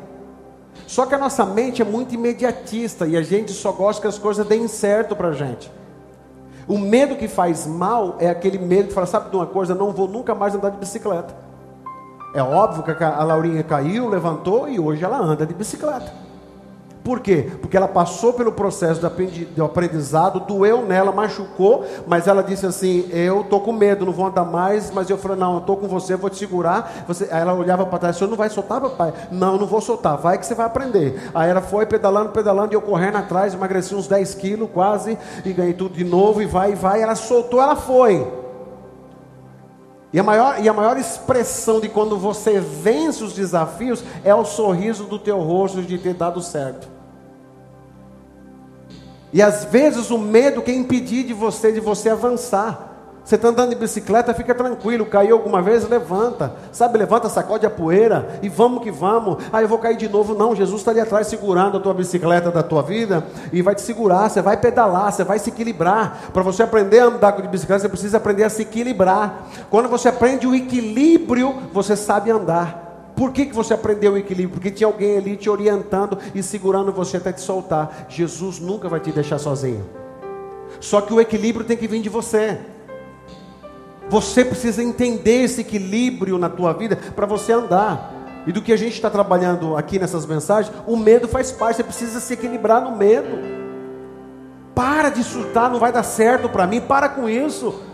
Só 0.86 1.04
que 1.04 1.14
a 1.14 1.18
nossa 1.18 1.44
mente 1.44 1.82
é 1.82 1.84
muito 1.84 2.14
imediatista 2.14 3.06
e 3.06 3.16
a 3.16 3.22
gente 3.22 3.52
só 3.52 3.72
gosta 3.72 4.00
que 4.00 4.08
as 4.08 4.18
coisas 4.18 4.46
deem 4.46 4.68
certo 4.68 5.14
para 5.14 5.28
a 5.28 5.32
gente. 5.32 5.70
O 6.66 6.78
medo 6.78 7.16
que 7.16 7.28
faz 7.28 7.66
mal 7.66 8.16
é 8.18 8.28
aquele 8.28 8.58
medo 8.58 8.88
que 8.88 8.94
fala: 8.94 9.06
sabe 9.06 9.30
de 9.30 9.36
uma 9.36 9.46
coisa, 9.46 9.74
não 9.74 9.92
vou 9.92 10.08
nunca 10.08 10.34
mais 10.34 10.54
andar 10.54 10.70
de 10.70 10.78
bicicleta. 10.78 11.34
É 12.34 12.42
óbvio 12.42 12.82
que 12.82 13.02
a 13.02 13.24
Laurinha 13.24 13.62
caiu, 13.62 14.08
levantou 14.08 14.68
e 14.68 14.78
hoje 14.78 15.02
ela 15.02 15.18
anda 15.18 15.46
de 15.46 15.54
bicicleta. 15.54 16.27
Por 17.08 17.20
quê? 17.20 17.50
Porque 17.62 17.74
ela 17.74 17.88
passou 17.88 18.34
pelo 18.34 18.52
processo 18.52 19.00
do 19.00 19.64
aprendizado, 19.64 20.40
doeu 20.40 20.84
nela, 20.84 21.10
machucou, 21.10 21.86
mas 22.06 22.26
ela 22.26 22.42
disse 22.42 22.66
assim: 22.66 23.08
Eu 23.10 23.40
estou 23.40 23.62
com 23.62 23.72
medo, 23.72 24.04
não 24.04 24.12
vou 24.12 24.26
andar 24.26 24.44
mais. 24.44 24.90
Mas 24.90 25.08
eu 25.08 25.16
falei: 25.16 25.38
Não, 25.38 25.54
eu 25.54 25.60
estou 25.60 25.78
com 25.78 25.88
você, 25.88 26.16
vou 26.16 26.28
te 26.28 26.36
segurar. 26.36 27.06
Você... 27.08 27.26
Aí 27.30 27.40
ela 27.40 27.54
olhava 27.54 27.86
para 27.86 27.98
trás: 27.98 28.16
O 28.16 28.18
senhor 28.18 28.28
não 28.28 28.36
vai 28.36 28.50
soltar, 28.50 28.78
papai? 28.82 29.14
Não, 29.32 29.56
não 29.56 29.66
vou 29.66 29.80
soltar, 29.80 30.18
vai 30.18 30.36
que 30.36 30.44
você 30.44 30.54
vai 30.54 30.66
aprender. 30.66 31.30
Aí 31.34 31.48
ela 31.48 31.62
foi 31.62 31.86
pedalando, 31.86 32.28
pedalando, 32.28 32.74
e 32.74 32.76
eu 32.76 32.82
correndo 32.82 33.16
atrás, 33.16 33.54
emagreci 33.54 33.94
uns 33.94 34.06
10 34.06 34.34
quilos 34.34 34.68
quase, 34.70 35.16
e 35.46 35.52
ganhei 35.54 35.72
tudo 35.72 35.94
de 35.94 36.04
novo, 36.04 36.42
e 36.42 36.44
vai, 36.44 36.72
e 36.72 36.74
vai. 36.74 37.00
Ela 37.00 37.14
soltou, 37.14 37.62
ela 37.62 37.74
foi. 37.74 38.30
E 40.12 40.20
a, 40.20 40.22
maior, 40.22 40.62
e 40.62 40.68
a 40.68 40.74
maior 40.74 40.98
expressão 40.98 41.80
de 41.80 41.88
quando 41.88 42.18
você 42.18 42.60
vence 42.60 43.24
os 43.24 43.32
desafios 43.32 44.04
é 44.22 44.34
o 44.34 44.44
sorriso 44.44 45.04
do 45.04 45.18
teu 45.18 45.40
rosto 45.40 45.80
de 45.80 45.96
ter 45.96 46.12
dado 46.12 46.42
certo. 46.42 46.97
E 49.32 49.42
às 49.42 49.64
vezes 49.64 50.10
o 50.10 50.18
medo 50.18 50.62
quer 50.62 50.74
impedir 50.74 51.24
de 51.24 51.32
você 51.32 51.72
de 51.72 51.80
você 51.80 52.08
avançar. 52.08 52.88
Você 53.28 53.34
está 53.34 53.48
andando 53.48 53.68
de 53.68 53.74
bicicleta, 53.74 54.32
fica 54.32 54.54
tranquilo. 54.54 55.04
Caiu 55.04 55.36
alguma 55.36 55.60
vez, 55.60 55.86
levanta. 55.86 56.50
Sabe, 56.72 56.96
levanta, 56.96 57.28
sacode 57.28 57.66
a 57.66 57.68
poeira 57.68 58.38
e 58.40 58.48
vamos 58.48 58.82
que 58.82 58.90
vamos. 58.90 59.44
Ah, 59.52 59.60
eu 59.60 59.68
vou 59.68 59.76
cair 59.78 59.98
de 59.98 60.08
novo. 60.08 60.32
Não, 60.32 60.56
Jesus 60.56 60.80
está 60.80 60.92
ali 60.92 61.00
atrás 61.00 61.26
segurando 61.26 61.76
a 61.76 61.80
tua 61.80 61.92
bicicleta 61.92 62.50
da 62.50 62.62
tua 62.62 62.80
vida 62.80 63.22
e 63.52 63.60
vai 63.60 63.74
te 63.74 63.82
segurar. 63.82 64.30
Você 64.30 64.40
vai 64.40 64.56
pedalar, 64.56 65.12
você 65.12 65.24
vai 65.24 65.38
se 65.38 65.50
equilibrar. 65.50 66.30
Para 66.32 66.42
você 66.42 66.62
aprender 66.62 67.00
a 67.00 67.04
andar 67.04 67.32
de 67.32 67.48
bicicleta, 67.48 67.82
você 67.82 67.88
precisa 67.90 68.16
aprender 68.16 68.44
a 68.44 68.48
se 68.48 68.62
equilibrar. 68.62 69.46
Quando 69.68 69.90
você 69.90 70.08
aprende 70.08 70.46
o 70.46 70.54
equilíbrio, 70.54 71.54
você 71.70 71.96
sabe 71.96 72.30
andar. 72.30 72.87
Por 73.18 73.32
que, 73.32 73.46
que 73.46 73.54
você 73.54 73.74
aprendeu 73.74 74.12
o 74.12 74.16
equilíbrio? 74.16 74.50
Porque 74.50 74.70
tinha 74.70 74.86
alguém 74.86 75.18
ali 75.18 75.36
te 75.36 75.50
orientando 75.50 76.16
e 76.32 76.40
segurando 76.40 76.92
você 76.92 77.16
até 77.16 77.32
te 77.32 77.40
soltar. 77.40 78.06
Jesus 78.08 78.60
nunca 78.60 78.88
vai 78.88 79.00
te 79.00 79.10
deixar 79.10 79.40
sozinho. 79.40 79.84
Só 80.78 81.00
que 81.00 81.12
o 81.12 81.20
equilíbrio 81.20 81.66
tem 81.66 81.76
que 81.76 81.88
vir 81.88 82.00
de 82.00 82.08
você. 82.08 82.60
Você 84.08 84.44
precisa 84.44 84.84
entender 84.84 85.42
esse 85.42 85.62
equilíbrio 85.62 86.38
na 86.38 86.48
tua 86.48 86.72
vida 86.72 86.94
para 86.94 87.26
você 87.26 87.52
andar. 87.52 88.14
E 88.46 88.52
do 88.52 88.62
que 88.62 88.72
a 88.72 88.76
gente 88.76 88.94
está 88.94 89.10
trabalhando 89.10 89.76
aqui 89.76 89.98
nessas 89.98 90.24
mensagens, 90.24 90.72
o 90.86 90.96
medo 90.96 91.26
faz 91.26 91.50
parte. 91.50 91.78
Você 91.78 91.82
precisa 91.82 92.20
se 92.20 92.34
equilibrar 92.34 92.80
no 92.80 92.96
medo. 92.96 93.36
Para 94.76 95.10
de 95.10 95.24
surtar, 95.24 95.68
não 95.68 95.80
vai 95.80 95.90
dar 95.90 96.04
certo 96.04 96.48
para 96.48 96.68
mim. 96.68 96.80
Para 96.80 97.08
com 97.08 97.28
isso. 97.28 97.87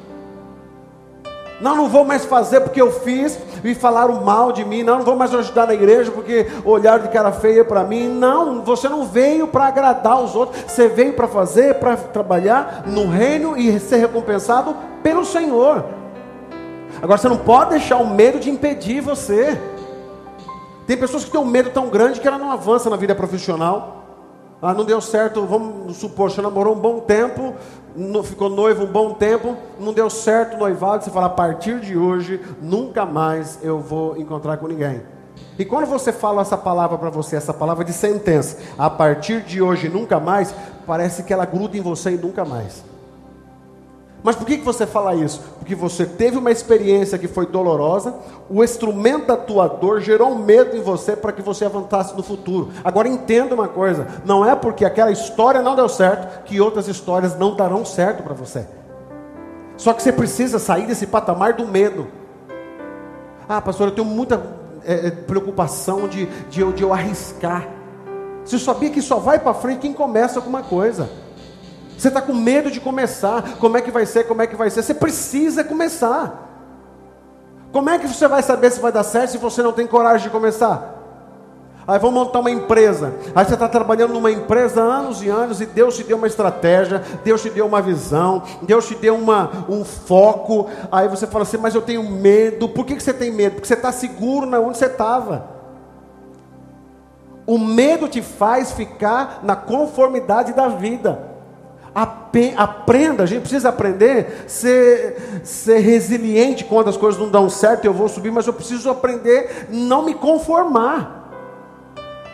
Não, 1.61 1.77
não 1.77 1.89
vou 1.89 2.05
mais 2.05 2.25
fazer 2.25 2.61
porque 2.61 2.81
eu 2.81 2.91
fiz 2.91 3.39
e 3.63 3.75
falaram 3.75 4.23
mal 4.25 4.53
de 4.53 4.65
mim. 4.65 4.83
Não, 4.83 4.99
não 4.99 5.05
vou 5.05 5.17
mais 5.17 5.35
ajudar 5.35 5.67
na 5.67 5.75
igreja 5.75 6.11
porque 6.11 6.47
olharam 6.65 7.05
de 7.05 7.11
cara 7.11 7.31
feia 7.33 7.65
para 7.65 7.85
mim. 7.85 8.09
Não, 8.09 8.63
você 8.63 8.89
não 8.89 9.07
veio 9.07 9.47
para 9.47 9.67
agradar 9.67 10.21
os 10.21 10.35
outros. 10.35 10.63
Você 10.67 10.89
veio 10.89 11.13
para 11.13 11.29
fazer, 11.29 11.75
para 11.77 11.97
trabalhar 11.97 12.85
no 12.87 13.09
reino 13.09 13.57
e 13.57 13.79
ser 13.79 13.97
recompensado 13.97 14.77
pelo 15.03 15.25
Senhor. 15.25 15.85
Agora 17.01 17.19
você 17.19 17.29
não 17.29 17.39
pode 17.39 17.71
deixar 17.71 17.99
o 17.99 18.07
medo 18.07 18.41
de 18.41 18.51
impedir 18.51 19.01
você. 19.01 19.59
Tem 20.87 20.97
pessoas 20.97 21.25
que 21.25 21.31
têm 21.31 21.41
um 21.41 21.47
medo 21.47 21.71
tão 21.71 21.89
grande 21.89 22.21
que 22.21 22.29
ela 22.29 22.39
não 22.39 22.51
avança 22.51 22.91
na 22.91 22.97
vida 22.97 23.15
profissional. 23.15 24.04
Ah, 24.63 24.73
não 24.73 24.85
deu 24.85 25.01
certo, 25.01 25.45
vamos 25.45 25.97
supor, 25.97 26.31
você 26.31 26.41
namorou 26.41 26.75
um 26.75 26.79
bom 26.79 27.01
tempo, 27.01 27.55
ficou 28.25 28.49
noivo 28.49 28.85
um 28.85 28.91
bom 28.91 29.13
tempo, 29.13 29.57
não 29.79 29.93
deu 29.93 30.09
certo 30.09 30.55
o 30.55 30.59
noivado, 30.59 31.05
você 31.05 31.11
fala, 31.11 31.27
a 31.27 31.31
partir 31.31 31.81
de 31.81 31.97
hoje, 31.97 32.41
nunca 32.63 33.05
mais 33.05 33.59
eu 33.63 33.79
vou 33.79 34.17
encontrar 34.17 34.57
com 34.57 34.67
ninguém. 34.67 35.03
E 35.59 35.65
quando 35.65 35.87
você 35.87 36.13
fala 36.13 36.43
essa 36.43 36.57
palavra 36.57 36.97
para 36.97 37.11
você, 37.11 37.37
essa 37.37 37.53
palavra 37.53 37.85
de 37.85 37.93
sentença, 37.93 38.59
a 38.79 38.89
partir 38.89 39.43
de 39.43 39.61
hoje, 39.61 39.89
nunca 39.89 40.19
mais, 40.19 40.55
parece 40.87 41.23
que 41.23 41.33
ela 41.33 41.45
gruda 41.45 41.77
em 41.77 41.81
você 41.81 42.13
e 42.13 42.17
nunca 42.17 42.45
mais. 42.45 42.85
Mas 44.25 44.35
por 44.35 44.47
que, 44.47 44.57
você 44.57 44.87
fala 44.87 45.15
isso? 45.15 45.43
Porque 45.59 45.75
você 45.75 46.07
teve 46.07 46.39
uma 46.39 46.51
experiência 46.51 47.19
que 47.19 47.29
foi 47.29 47.47
dolorosa, 47.47 48.15
o 48.49 48.65
instrumento 48.65 49.27
da 49.27 49.37
tua 49.37 49.69
dor 49.69 50.01
gerou 50.01 50.31
um 50.31 50.39
medo 50.39 50.75
em 50.75 50.81
você 50.81 51.15
para 51.15 51.31
que 51.31 51.43
você 51.43 51.67
avançasse 51.67 52.17
no 52.17 52.23
futuro. 52.23 52.71
Agora 52.83 53.07
entenda 53.07 53.55
uma 53.55 53.69
coisa: 53.69 54.07
não 54.25 54.43
é 54.43 54.57
porque 54.57 54.83
aquela 54.83 55.13
história 55.13 55.61
não 55.61 55.77
deu 55.77 55.91
certo 55.91 56.45
que 56.45 56.59
outras 56.59 56.89
histórias 56.89 57.39
não 57.39 57.55
darão 57.55 57.85
certo 57.85 58.23
para 58.23 58.33
você. 58.33 58.67
Só 59.77 59.93
que 59.93 60.03
você 60.03 60.11
precisa 60.11 60.59
sair 60.59 60.87
desse 60.87 61.07
patamar 61.07 61.53
do 61.53 61.69
medo. 61.69 62.07
Ah, 63.47 63.61
pastor, 63.61 63.89
eu 63.89 63.95
tenho 63.95 64.07
muita 64.07 64.43
é, 64.87 65.11
preocupação 65.11 66.09
de, 66.09 66.25
de, 66.49 66.63
eu, 66.63 66.73
de 66.73 66.83
eu 66.83 66.95
arriscar. 66.95 67.69
Você 68.43 68.59
sabia 68.59 68.89
que 68.89 69.03
só 69.03 69.19
vai 69.19 69.39
para 69.39 69.53
frente 69.53 69.81
quem 69.81 69.93
começa 69.93 70.39
alguma 70.39 70.63
coisa. 70.63 71.11
Você 71.97 72.09
está 72.09 72.21
com 72.21 72.35
medo 72.35 72.71
de 72.71 72.81
começar. 72.81 73.57
Como 73.59 73.77
é 73.77 73.81
que 73.81 73.91
vai 73.91 74.07
ser? 74.07 74.25
Como 74.25 74.43
é 74.43 74.47
que 74.47 74.57
vai 74.57 74.71
ser? 74.71 74.83
Você 74.83 74.95
precisa 74.95 75.63
começar. 75.65 76.45
Como 77.73 77.91
é 77.91 77.99
que 77.99 78.07
você 78.07 78.29
vai 78.29 78.43
saber 78.43 78.71
se 78.71 78.81
vai 78.81 78.93
dar 78.93 79.03
certo 79.03 79.33
se 79.33 79.39
você 79.39 79.63
não 79.63 79.73
tem 79.73 79.87
coragem 79.87 80.27
de 80.27 80.31
começar? 80.31 80.95
Aí 81.87 81.99
vamos 81.99 82.15
montar 82.15 82.39
uma 82.39 82.51
empresa. 82.51 83.13
Aí 83.35 83.45
você 83.45 83.55
está 83.55 83.69
trabalhando 83.69 84.15
numa 84.15 84.31
empresa 84.31 84.83
há 84.83 84.85
anos 84.85 85.23
e 85.23 85.29
anos 85.29 85.61
e 85.61 85.67
Deus 85.67 85.97
te 85.97 86.05
deu 86.05 86.17
uma 86.17 86.27
estratégia, 86.27 87.03
Deus 87.23 87.43
te 87.43 87.51
deu 87.51 87.67
uma 87.67 87.83
visão, 87.83 88.43
Deus 88.63 88.87
te 88.87 88.95
deu 88.95 89.17
uma, 89.17 89.67
um 89.69 89.85
foco. 89.85 90.71
Aí 90.91 91.09
você 91.09 91.27
fala 91.27 91.43
assim, 91.43 91.59
mas 91.59 91.75
eu 91.75 91.83
tenho 91.83 92.03
medo. 92.03 92.69
Por 92.69 92.87
que, 92.87 92.95
que 92.95 93.03
você 93.03 93.13
tem 93.13 93.31
medo? 93.31 93.55
Porque 93.57 93.69
você 93.69 93.75
está 93.75 93.93
seguro 93.93 94.47
na 94.47 94.61
onde 94.61 94.79
você 94.79 94.87
estava. 94.87 95.47
O 97.47 97.59
medo 97.59 98.09
te 98.09 98.23
faz 98.23 98.73
ficar 98.73 99.41
na 99.43 99.55
conformidade 99.55 100.55
da 100.55 100.69
vida 100.69 101.34
aprenda, 101.95 103.23
a 103.23 103.27
gente 103.27 103.43
precisa 103.43 103.69
aprender 103.69 104.45
ser, 104.49 105.41
ser 105.45 105.79
resiliente 105.79 106.65
quando 106.65 106.91
as 106.91 106.97
coisas 106.97 107.21
não 107.21 107.29
dão 107.29 107.49
certo, 107.49 107.85
eu 107.85 107.93
vou 107.93 108.09
subir, 108.09 108.33
mas 108.33 108.47
eu 108.47 108.53
preciso 108.53 108.91
aprender 108.91 109.69
não 109.71 110.03
me 110.03 110.15
conformar. 110.15 111.23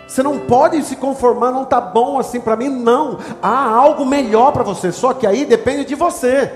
Você 0.08 0.22
não 0.22 0.38
pode 0.38 0.82
se 0.82 0.96
conformar, 0.96 1.52
não 1.52 1.62
está 1.62 1.80
bom 1.80 2.18
assim 2.18 2.40
para 2.40 2.56
mim, 2.56 2.68
não. 2.68 3.18
Há 3.40 3.68
algo 3.68 4.04
melhor 4.06 4.50
para 4.50 4.64
você, 4.64 4.90
só 4.90 5.12
que 5.12 5.26
aí 5.26 5.44
depende 5.44 5.84
de 5.84 5.94
você. 5.94 6.50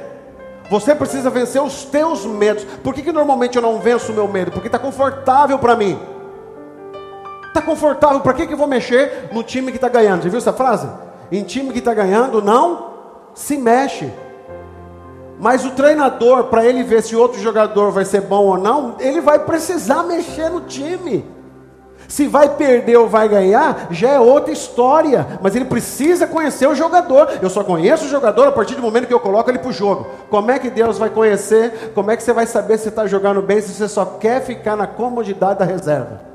Você 0.70 0.94
precisa 0.94 1.28
vencer 1.28 1.62
os 1.62 1.84
teus 1.84 2.24
medos. 2.24 2.64
Por 2.82 2.94
que, 2.94 3.02
que 3.02 3.12
normalmente 3.12 3.56
eu 3.56 3.62
não 3.62 3.78
venço 3.78 4.10
o 4.10 4.14
meu 4.14 4.26
medo? 4.26 4.50
Porque 4.50 4.66
está 4.66 4.78
confortável 4.78 5.58
para 5.58 5.76
mim. 5.76 5.98
Está 7.46 7.60
confortável, 7.60 8.20
para 8.20 8.32
que, 8.32 8.46
que 8.46 8.54
eu 8.54 8.58
vou 8.58 8.66
mexer 8.66 9.28
no 9.30 9.42
time 9.42 9.70
que 9.70 9.76
está 9.76 9.88
ganhando? 9.88 10.22
Já 10.22 10.30
viu 10.30 10.38
essa 10.38 10.52
frase? 10.52 10.88
Em 11.30 11.44
time 11.44 11.70
que 11.70 11.78
está 11.78 11.94
ganhando, 11.94 12.42
não 12.42 12.93
se 13.34 13.56
mexe. 13.56 14.10
Mas 15.38 15.64
o 15.64 15.72
treinador, 15.72 16.44
para 16.44 16.64
ele 16.64 16.82
ver 16.82 17.02
se 17.02 17.16
outro 17.16 17.40
jogador 17.40 17.90
vai 17.90 18.04
ser 18.04 18.20
bom 18.20 18.46
ou 18.46 18.56
não, 18.56 18.96
ele 19.00 19.20
vai 19.20 19.38
precisar 19.40 20.04
mexer 20.04 20.48
no 20.48 20.60
time. 20.60 21.24
Se 22.06 22.26
vai 22.28 22.50
perder 22.50 22.96
ou 22.96 23.08
vai 23.08 23.28
ganhar, 23.28 23.88
já 23.90 24.10
é 24.10 24.20
outra 24.20 24.52
história. 24.52 25.38
Mas 25.42 25.56
ele 25.56 25.64
precisa 25.64 26.26
conhecer 26.26 26.68
o 26.68 26.74
jogador. 26.74 27.28
Eu 27.42 27.50
só 27.50 27.64
conheço 27.64 28.04
o 28.04 28.08
jogador 28.08 28.46
a 28.46 28.52
partir 28.52 28.74
do 28.74 28.82
momento 28.82 29.06
que 29.06 29.14
eu 29.14 29.20
coloco 29.20 29.50
ele 29.50 29.58
para 29.58 29.70
o 29.70 29.72
jogo. 29.72 30.06
Como 30.30 30.50
é 30.50 30.58
que 30.58 30.70
Deus 30.70 30.98
vai 30.98 31.10
conhecer? 31.10 31.92
Como 31.94 32.10
é 32.10 32.16
que 32.16 32.22
você 32.22 32.32
vai 32.32 32.46
saber 32.46 32.78
se 32.78 32.88
está 32.88 33.06
jogando 33.06 33.42
bem 33.42 33.60
se 33.60 33.72
você 33.72 33.88
só 33.88 34.04
quer 34.04 34.42
ficar 34.42 34.76
na 34.76 34.86
comodidade 34.86 35.58
da 35.58 35.64
reserva? 35.64 36.33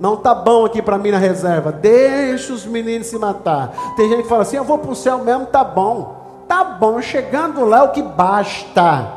Não 0.00 0.16
tá 0.16 0.34
bom 0.34 0.64
aqui 0.64 0.80
para 0.80 0.96
mim 0.96 1.10
na 1.10 1.18
reserva. 1.18 1.70
Deixa 1.70 2.54
os 2.54 2.64
meninos 2.64 3.08
se 3.08 3.18
matar. 3.18 3.94
Tem 3.96 4.08
gente 4.08 4.22
que 4.22 4.28
fala 4.28 4.42
assim: 4.42 4.56
eu 4.56 4.64
vou 4.64 4.78
para 4.78 4.90
o 4.90 4.96
céu 4.96 5.18
mesmo, 5.18 5.44
tá 5.44 5.62
bom. 5.62 6.44
Tá 6.48 6.64
bom, 6.64 7.00
chegando 7.02 7.64
lá 7.66 7.80
é 7.80 7.82
o 7.82 7.90
que 7.90 8.02
basta. 8.02 9.12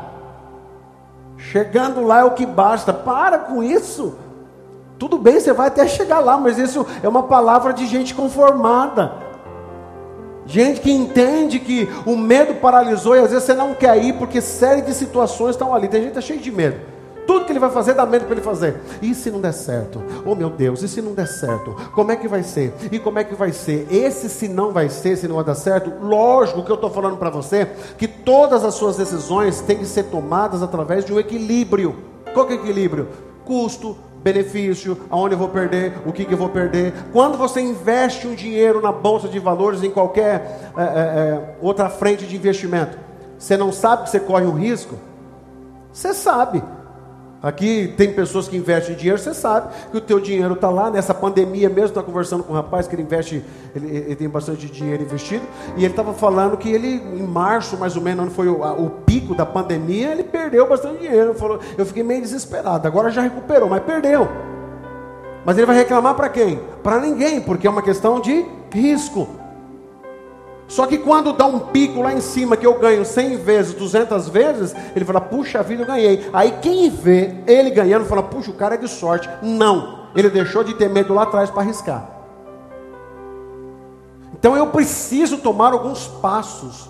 Chegando 1.38 2.06
lá 2.06 2.20
é 2.20 2.24
o 2.24 2.32
que 2.32 2.44
basta. 2.44 2.92
Para 2.92 3.38
com 3.38 3.62
isso. 3.62 4.14
Tudo 4.98 5.18
bem, 5.18 5.40
você 5.40 5.52
vai 5.52 5.68
até 5.68 5.88
chegar 5.88 6.20
lá, 6.20 6.36
mas 6.36 6.58
isso 6.58 6.86
é 7.02 7.08
uma 7.08 7.24
palavra 7.24 7.72
de 7.72 7.86
gente 7.86 8.14
conformada. 8.14 9.12
Gente 10.46 10.80
que 10.80 10.92
entende 10.92 11.58
que 11.58 11.88
o 12.04 12.14
medo 12.14 12.56
paralisou 12.56 13.16
e 13.16 13.20
às 13.20 13.30
vezes 13.30 13.44
você 13.44 13.54
não 13.54 13.72
quer 13.72 13.96
ir 14.04 14.12
porque 14.18 14.42
série 14.42 14.82
de 14.82 14.92
situações 14.92 15.52
estão 15.52 15.74
ali. 15.74 15.88
Tem 15.88 16.02
gente 16.02 16.12
que 16.12 16.18
está 16.18 16.26
cheio 16.26 16.40
de 16.40 16.52
medo. 16.52 16.93
Tudo 17.26 17.44
que 17.44 17.52
ele 17.52 17.58
vai 17.58 17.70
fazer 17.70 17.94
dá 17.94 18.04
medo 18.04 18.24
para 18.24 18.34
ele 18.34 18.42
fazer. 18.42 18.76
E 19.00 19.14
se 19.14 19.30
não 19.30 19.40
der 19.40 19.52
certo? 19.52 20.02
Oh 20.24 20.34
meu 20.34 20.50
Deus, 20.50 20.82
e 20.82 20.88
se 20.88 21.00
não 21.00 21.12
der 21.12 21.26
certo? 21.26 21.74
Como 21.94 22.12
é 22.12 22.16
que 22.16 22.28
vai 22.28 22.42
ser? 22.42 22.74
E 22.90 22.98
como 22.98 23.18
é 23.18 23.24
que 23.24 23.34
vai 23.34 23.52
ser? 23.52 23.86
Esse 23.90 24.28
se 24.28 24.48
não 24.48 24.72
vai 24.72 24.88
ser, 24.88 25.16
se 25.16 25.26
não 25.28 25.36
vai 25.36 25.44
dar 25.44 25.54
certo, 25.54 25.92
lógico 26.04 26.62
que 26.62 26.70
eu 26.70 26.76
estou 26.76 26.90
falando 26.90 27.16
para 27.16 27.30
você 27.30 27.68
que 27.96 28.06
todas 28.06 28.64
as 28.64 28.74
suas 28.74 28.96
decisões 28.96 29.60
têm 29.60 29.78
que 29.78 29.86
ser 29.86 30.04
tomadas 30.04 30.62
através 30.62 31.04
de 31.04 31.12
um 31.12 31.18
equilíbrio. 31.18 31.96
Qual 32.32 32.46
que 32.46 32.54
é 32.54 32.56
o 32.56 32.60
equilíbrio? 32.60 33.08
Custo, 33.44 33.96
benefício, 34.24 34.96
aonde 35.10 35.34
eu 35.34 35.38
vou 35.38 35.48
perder, 35.48 35.92
o 36.06 36.12
que, 36.12 36.24
que 36.24 36.32
eu 36.32 36.38
vou 36.38 36.48
perder. 36.48 36.94
Quando 37.12 37.36
você 37.36 37.60
investe 37.60 38.26
um 38.26 38.34
dinheiro 38.34 38.80
na 38.80 38.90
bolsa 38.90 39.28
de 39.28 39.38
valores, 39.38 39.82
em 39.82 39.90
qualquer 39.90 40.72
é, 40.76 40.82
é, 40.82 41.54
outra 41.60 41.90
frente 41.90 42.26
de 42.26 42.34
investimento, 42.34 42.98
você 43.38 43.56
não 43.56 43.70
sabe 43.70 44.04
que 44.04 44.10
você 44.10 44.18
corre 44.18 44.46
um 44.46 44.54
risco? 44.54 44.96
Você 45.92 46.14
sabe. 46.14 46.62
Aqui 47.44 47.92
tem 47.94 48.10
pessoas 48.10 48.48
que 48.48 48.56
investem 48.56 48.96
dinheiro, 48.96 49.18
você 49.18 49.34
sabe 49.34 49.68
que 49.90 49.98
o 49.98 50.00
teu 50.00 50.18
dinheiro 50.18 50.54
está 50.54 50.70
lá, 50.70 50.90
nessa 50.90 51.12
pandemia 51.12 51.68
mesmo, 51.68 51.88
está 51.88 52.02
conversando 52.02 52.42
com 52.42 52.54
um 52.54 52.56
rapaz 52.56 52.88
que 52.88 52.94
ele 52.94 53.02
investe, 53.02 53.44
ele, 53.76 53.86
ele 53.94 54.16
tem 54.16 54.26
bastante 54.30 54.66
dinheiro 54.66 55.02
investido, 55.02 55.44
e 55.76 55.84
ele 55.84 55.92
estava 55.92 56.14
falando 56.14 56.56
que 56.56 56.70
ele, 56.70 56.88
em 56.88 57.22
março 57.22 57.76
mais 57.76 57.96
ou 57.96 58.02
menos, 58.02 58.24
onde 58.24 58.34
foi 58.34 58.48
o, 58.48 58.62
o, 58.62 58.88
pico 58.88 59.34
da 59.34 59.44
pandemia, 59.44 60.12
ele 60.12 60.24
perdeu 60.24 60.66
bastante 60.66 61.00
dinheiro. 61.00 61.34
Falou, 61.34 61.60
eu 61.76 61.84
fiquei 61.84 62.02
meio 62.02 62.22
desesperado, 62.22 62.88
agora 62.88 63.10
já 63.10 63.20
recuperou, 63.20 63.68
mas 63.68 63.82
perdeu. 63.82 64.26
Mas 65.44 65.58
ele 65.58 65.66
vai 65.66 65.76
reclamar 65.76 66.14
para 66.14 66.30
quem? 66.30 66.58
Para 66.82 66.98
ninguém, 66.98 67.42
porque 67.42 67.66
é 67.66 67.70
uma 67.70 67.82
questão 67.82 68.22
de 68.22 68.42
risco. 68.72 69.28
Só 70.66 70.86
que 70.86 70.98
quando 70.98 71.32
dá 71.32 71.46
um 71.46 71.58
pico 71.58 72.00
lá 72.00 72.12
em 72.12 72.20
cima 72.20 72.56
que 72.56 72.66
eu 72.66 72.78
ganho 72.78 73.04
100 73.04 73.36
vezes, 73.36 73.74
200 73.74 74.28
vezes, 74.28 74.74
ele 74.96 75.04
fala, 75.04 75.20
puxa 75.20 75.62
vida, 75.62 75.82
eu 75.82 75.86
ganhei. 75.86 76.28
Aí 76.32 76.58
quem 76.62 76.88
vê 76.88 77.34
ele 77.46 77.70
ganhando 77.70 78.06
fala, 78.06 78.22
puxa, 78.22 78.50
o 78.50 78.54
cara 78.54 78.74
é 78.74 78.78
de 78.78 78.88
sorte. 78.88 79.28
Não, 79.42 80.06
ele 80.14 80.30
deixou 80.30 80.64
de 80.64 80.74
ter 80.74 80.88
medo 80.88 81.12
lá 81.12 81.24
atrás 81.24 81.50
para 81.50 81.62
arriscar. 81.62 82.10
Então 84.32 84.56
eu 84.56 84.66
preciso 84.66 85.38
tomar 85.38 85.72
alguns 85.72 86.06
passos. 86.06 86.88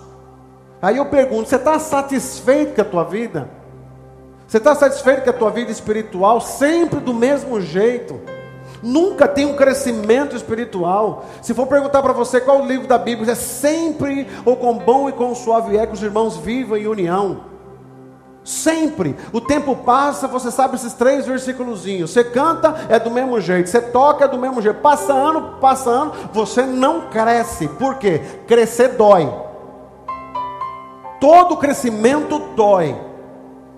Aí 0.81 0.97
eu 0.97 1.05
pergunto: 1.05 1.47
você 1.47 1.55
está 1.55 1.79
satisfeito 1.79 2.75
com 2.75 2.81
a 2.81 2.85
tua 2.85 3.03
vida? 3.03 3.49
Você 4.47 4.57
está 4.57 4.75
satisfeito 4.75 5.23
com 5.23 5.29
a 5.29 5.33
tua 5.33 5.51
vida 5.51 5.71
espiritual 5.71 6.41
sempre 6.41 6.99
do 6.99 7.13
mesmo 7.13 7.61
jeito? 7.61 8.19
Nunca 8.85 9.27
tem 9.27 9.47
um 9.47 9.55
crescimento 9.55 10.35
espiritual. 10.35 11.25
Se 11.41 11.55
for 11.55 11.65
perguntar 11.65 12.03
para 12.03 12.13
você 12.13 12.39
qual 12.39 12.61
o 12.61 12.67
livro 12.67 12.87
da 12.87 12.99
Bíblia 12.99 13.31
é 13.31 13.35
sempre 13.35 14.27
ou 14.45 14.55
com 14.55 14.77
bom 14.77 15.09
e 15.09 15.11
com 15.11 15.33
suave 15.33 15.75
é 15.75 15.87
que 15.87 15.93
os 15.93 16.03
irmãos 16.03 16.37
vivam 16.37 16.77
em 16.77 16.85
união. 16.85 17.41
Sempre. 18.43 19.15
O 19.33 19.41
tempo 19.41 19.75
passa, 19.75 20.27
você 20.27 20.51
sabe 20.51 20.75
esses 20.75 20.93
três 20.93 21.25
versículos. 21.25 21.83
Você 21.83 22.23
canta, 22.23 22.75
é 22.87 22.99
do 22.99 23.09
mesmo 23.09 23.41
jeito. 23.41 23.71
Você 23.71 23.81
toca, 23.81 24.25
é 24.25 24.27
do 24.27 24.37
mesmo 24.37 24.61
jeito. 24.61 24.79
Passa 24.81 25.11
ano, 25.11 25.55
passa 25.59 25.89
ano, 25.89 26.11
você 26.31 26.61
não 26.61 27.09
cresce. 27.09 27.67
Por 27.67 27.95
quê? 27.95 28.21
Crescer 28.45 28.89
dói. 28.89 29.27
Todo 31.19 31.57
crescimento 31.57 32.37
dói. 32.55 32.95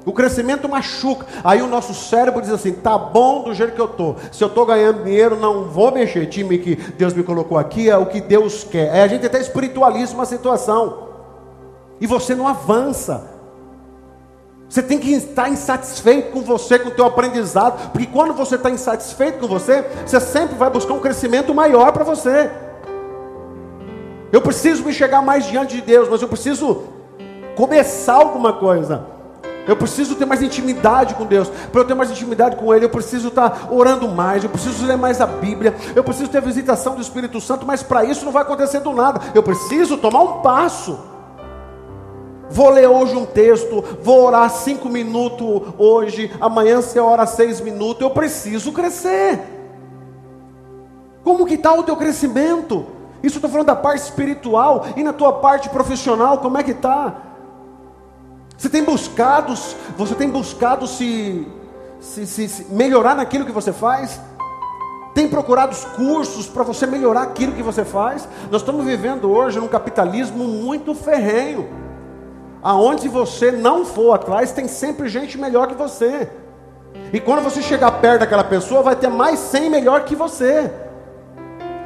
O 0.07 0.13
crescimento 0.13 0.69
machuca. 0.69 1.25
Aí 1.43 1.61
o 1.61 1.67
nosso 1.67 1.93
cérebro 1.93 2.41
diz 2.41 2.49
assim: 2.49 2.71
tá 2.71 2.97
bom 2.97 3.43
do 3.43 3.53
jeito 3.53 3.73
que 3.73 3.81
eu 3.81 3.87
estou. 3.87 4.15
Se 4.31 4.41
eu 4.41 4.47
estou 4.47 4.65
ganhando 4.65 5.03
dinheiro, 5.03 5.35
não 5.35 5.65
vou 5.65 5.91
mexer. 5.91 6.25
Time 6.27 6.57
que 6.57 6.77
Deus 6.77 7.13
me 7.13 7.23
colocou 7.23 7.57
aqui 7.57 7.89
é 7.89 7.97
o 7.97 8.05
que 8.05 8.21
Deus 8.21 8.63
quer. 8.63 8.95
É, 8.95 9.03
a 9.03 9.07
gente 9.07 9.25
até 9.25 9.37
espiritualiza 9.37 10.13
uma 10.13 10.25
situação. 10.25 11.09
E 11.99 12.07
você 12.07 12.33
não 12.33 12.47
avança. 12.47 13.35
Você 14.69 14.81
tem 14.81 14.97
que 14.97 15.11
estar 15.11 15.49
insatisfeito 15.49 16.31
com 16.31 16.41
você, 16.41 16.79
com 16.79 16.87
o 16.87 16.91
teu 16.91 17.05
aprendizado, 17.05 17.91
porque 17.91 18.07
quando 18.07 18.33
você 18.33 18.55
está 18.55 18.69
insatisfeito 18.69 19.39
com 19.39 19.47
você, 19.47 19.83
você 20.05 20.21
sempre 20.21 20.55
vai 20.55 20.69
buscar 20.69 20.93
um 20.93 20.99
crescimento 20.99 21.53
maior 21.53 21.91
para 21.91 22.05
você. 22.05 22.49
Eu 24.31 24.41
preciso 24.41 24.85
me 24.85 24.93
chegar 24.93 25.21
mais 25.21 25.45
diante 25.45 25.75
de 25.75 25.81
Deus, 25.81 26.07
mas 26.07 26.21
eu 26.21 26.29
preciso 26.29 26.83
começar 27.57 28.15
alguma 28.15 28.53
coisa. 28.53 29.16
Eu 29.67 29.75
preciso 29.75 30.15
ter 30.15 30.25
mais 30.25 30.41
intimidade 30.41 31.13
com 31.15 31.25
Deus. 31.25 31.50
Para 31.71 31.81
eu 31.81 31.86
ter 31.86 31.93
mais 31.93 32.09
intimidade 32.09 32.55
com 32.55 32.74
Ele, 32.74 32.86
eu 32.86 32.89
preciso 32.89 33.27
estar 33.27 33.67
orando 33.69 34.07
mais. 34.07 34.43
Eu 34.43 34.50
preciso 34.50 34.86
ler 34.86 34.97
mais 34.97 35.19
a 35.19 35.27
Bíblia. 35.27 35.75
Eu 35.95 36.03
preciso 36.03 36.29
ter 36.29 36.41
visitação 36.41 36.95
do 36.95 37.01
Espírito 37.01 37.41
Santo. 37.41 37.65
Mas 37.65 37.83
para 37.83 38.05
isso 38.05 38.24
não 38.24 38.31
vai 38.31 38.43
acontecer 38.43 38.79
do 38.79 38.93
nada. 38.93 39.19
Eu 39.36 39.43
preciso 39.43 39.97
tomar 39.97 40.21
um 40.21 40.41
passo. 40.41 40.97
Vou 42.50 42.69
ler 42.69 42.88
hoje 42.88 43.15
um 43.15 43.25
texto, 43.25 43.83
vou 44.01 44.25
orar 44.25 44.50
cinco 44.50 44.88
minutos 44.88 45.74
hoje, 45.77 46.31
amanhã 46.39 46.81
você 46.81 46.97
ora 46.97 47.25
seis 47.25 47.59
minutos, 47.59 48.01
eu 48.01 48.09
preciso 48.09 48.71
crescer. 48.71 49.41
Como 51.24 51.45
que 51.45 51.55
está 51.55 51.74
o 51.74 51.83
teu 51.83 51.97
crescimento? 51.97 52.86
Isso 53.21 53.38
estou 53.38 53.50
falando 53.50 53.67
da 53.67 53.75
parte 53.75 54.03
espiritual 54.03 54.86
e 54.95 55.03
na 55.03 55.12
tua 55.12 55.33
parte 55.33 55.69
profissional, 55.69 56.38
como 56.38 56.57
é 56.57 56.63
que 56.63 56.71
está? 56.71 57.15
Você 58.57 58.69
tem 58.69 58.83
buscado, 58.83 59.53
você 59.97 60.15
tem 60.15 60.29
buscado 60.29 60.87
se, 60.87 61.47
se, 61.99 62.25
se, 62.25 62.49
se 62.49 62.73
melhorar 62.73 63.15
naquilo 63.15 63.45
que 63.45 63.51
você 63.51 63.71
faz? 63.71 64.19
Tem 65.13 65.27
procurado 65.27 65.71
os 65.71 65.85
cursos 65.85 66.47
para 66.47 66.63
você 66.63 66.85
melhorar 66.85 67.23
aquilo 67.23 67.53
que 67.53 67.63
você 67.63 67.85
faz? 67.85 68.27
Nós 68.51 68.61
estamos 68.61 68.85
vivendo 68.85 69.29
hoje 69.29 69.59
num 69.59 69.67
capitalismo 69.67 70.43
muito 70.45 70.93
ferrenho 70.95 71.87
aonde 72.61 73.07
você 73.07 73.51
não 73.51 73.85
for 73.85 74.13
atrás, 74.13 74.51
tem 74.51 74.67
sempre 74.67 75.07
gente 75.07 75.37
melhor 75.37 75.67
que 75.67 75.75
você. 75.75 76.29
E 77.13 77.19
quando 77.19 77.41
você 77.41 77.61
chegar 77.61 77.91
perto 77.91 78.19
daquela 78.21 78.43
pessoa, 78.43 78.81
vai 78.81 78.95
ter 78.95 79.07
mais 79.07 79.39
100 79.39 79.69
melhor 79.69 80.03
que 80.03 80.15
você. 80.15 80.69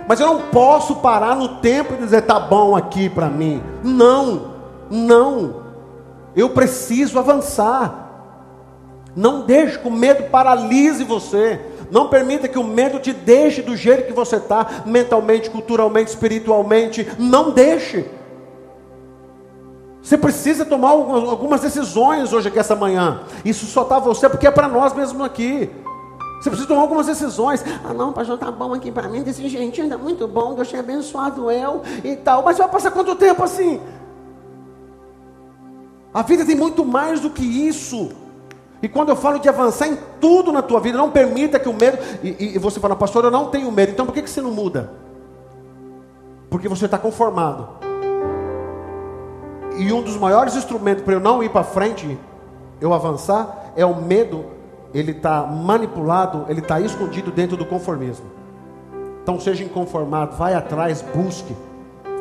Mas 0.08 0.20
eu 0.20 0.28
não 0.28 0.42
posso 0.50 0.96
parar 0.96 1.36
no 1.36 1.58
tempo 1.60 1.94
e 1.94 1.98
dizer, 1.98 2.22
tá 2.24 2.40
bom 2.40 2.76
aqui 2.76 3.10
para 3.10 3.28
mim. 3.28 3.62
Não, 3.84 4.56
não. 4.90 5.61
Eu 6.36 6.50
preciso 6.50 7.20
avançar. 7.20 8.10
Não 9.16 9.42
deixe 9.42 9.78
que 9.78 9.88
o 9.88 9.92
medo 9.92 10.30
paralise 10.30 11.04
você. 11.04 11.60
Não 11.92 12.08
permita 12.08 12.48
que 12.48 12.58
o 12.58 12.64
medo 12.64 13.00
te 13.00 13.12
deixe 13.12 13.62
do 13.62 13.76
jeito 13.76 14.08
que 14.08 14.14
você 14.14 14.38
está, 14.38 14.84
mentalmente, 14.86 15.50
culturalmente, 15.50 16.12
espiritualmente. 16.12 17.06
Não 17.20 17.52
deixe. 17.52 18.10
Você 20.02 20.18
precisa 20.18 20.66
tomar 20.66 20.90
algumas 20.90 21.62
decisões 21.62 22.34
hoje 22.34 22.48
aqui 22.48 22.58
essa 22.58 22.76
manhã. 22.76 23.22
Isso 23.46 23.66
só 23.66 23.84
está 23.84 24.00
você 24.00 24.28
porque 24.28 24.48
é 24.48 24.52
para 24.52 24.68
nós 24.68 24.94
mesmos 24.94 25.24
aqui. 25.26 25.70
Você 26.42 26.50
precisa 26.50 26.68
tomar 26.68 26.82
algumas 26.82 27.06
decisões. 27.06 27.64
Ah, 27.84 27.94
não, 27.94 28.12
pastor, 28.12 28.38
tá 28.38 28.50
bom 28.50 28.74
aqui 28.74 28.92
para 28.92 29.08
mim, 29.08 29.22
desse 29.22 29.48
jeitinho 29.48 29.84
ainda 29.84 29.98
muito 29.98 30.28
bom, 30.28 30.56
Deus 30.56 30.70
tenha 30.70 30.82
abençoado 30.82 31.52
eu 31.52 31.84
e 32.04 32.16
tal. 32.16 32.42
Mas 32.42 32.58
vai 32.58 32.68
passar 32.68 32.90
quanto 32.90 33.16
tempo 33.16 33.44
assim? 33.44 33.80
A 36.14 36.22
vida 36.22 36.46
tem 36.46 36.56
muito 36.56 36.84
mais 36.84 37.20
do 37.20 37.30
que 37.30 37.44
isso. 37.44 38.10
E 38.82 38.88
quando 38.88 39.10
eu 39.10 39.16
falo 39.16 39.40
de 39.40 39.48
avançar 39.48 39.88
em 39.88 39.98
tudo 40.20 40.52
na 40.52 40.62
tua 40.62 40.80
vida, 40.80 40.98
não 40.98 41.12
permita 41.12 41.60
que 41.60 41.70
o 41.70 41.74
medo. 41.74 41.98
E, 42.24 42.56
e 42.56 42.58
você 42.58 42.80
fala, 42.80 42.96
pastor, 42.96 43.24
eu 43.24 43.32
não 43.32 43.50
tenho 43.50 43.72
medo. 43.72 43.92
Então 43.92 44.06
por 44.06 44.14
que, 44.14 44.22
que 44.22 44.30
você 44.30 44.42
não 44.42 44.52
muda? 44.52 44.92
Porque 46.50 46.68
você 46.68 46.86
está 46.86 46.98
conformado. 46.98 47.70
E 49.78 49.94
um 49.94 50.02
dos 50.02 50.18
maiores 50.18 50.56
instrumentos 50.56 51.04
para 51.04 51.14
eu 51.14 51.20
não 51.20 51.42
ir 51.42 51.50
para 51.50 51.64
frente, 51.64 52.18
eu 52.82 52.94
avançar, 52.94 53.72
é 53.76 53.86
o 53.86 53.96
medo. 53.96 54.46
Ele 54.94 55.12
está 55.12 55.44
manipulado, 55.44 56.46
ele 56.50 56.60
está 56.60 56.82
escondido 56.82 57.32
dentro 57.32 57.56
do 57.56 57.66
conformismo. 57.66 58.26
Então 59.24 59.40
seja 59.40 59.64
inconformado, 59.64 60.36
vai 60.36 60.54
atrás, 60.54 61.02
busque, 61.16 61.56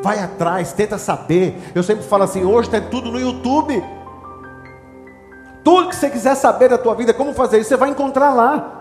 vai 0.01 0.19
atrás, 0.19 0.73
tenta 0.73 0.97
saber. 0.97 1.57
Eu 1.73 1.83
sempre 1.83 2.03
falo 2.03 2.23
assim: 2.23 2.43
hoje 2.43 2.69
tem 2.69 2.81
tudo 2.81 3.11
no 3.11 3.19
YouTube. 3.19 3.83
Tudo 5.63 5.89
que 5.89 5.95
você 5.95 6.09
quiser 6.09 6.35
saber 6.35 6.69
da 6.69 6.77
tua 6.77 6.95
vida, 6.95 7.13
como 7.13 7.33
fazer 7.33 7.59
isso, 7.59 7.69
você 7.69 7.77
vai 7.77 7.89
encontrar 7.89 8.33
lá. 8.33 8.79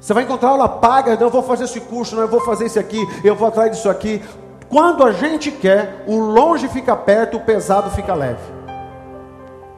Você 0.00 0.12
vai 0.12 0.22
encontrar 0.22 0.50
aula 0.50 0.68
paga, 0.68 1.14
não, 1.16 1.22
eu 1.22 1.30
vou 1.30 1.42
fazer 1.42 1.64
esse 1.64 1.80
curso, 1.80 2.14
não, 2.14 2.22
eu 2.22 2.28
vou 2.28 2.40
fazer 2.42 2.66
isso 2.66 2.78
aqui, 2.78 3.00
eu 3.24 3.34
vou 3.34 3.48
atrás 3.48 3.70
disso 3.70 3.88
aqui. 3.88 4.22
Quando 4.68 5.04
a 5.04 5.12
gente 5.12 5.50
quer, 5.50 6.04
o 6.06 6.18
longe 6.18 6.68
fica 6.68 6.94
perto, 6.94 7.38
o 7.38 7.40
pesado 7.40 7.90
fica 7.90 8.14
leve. 8.14 8.42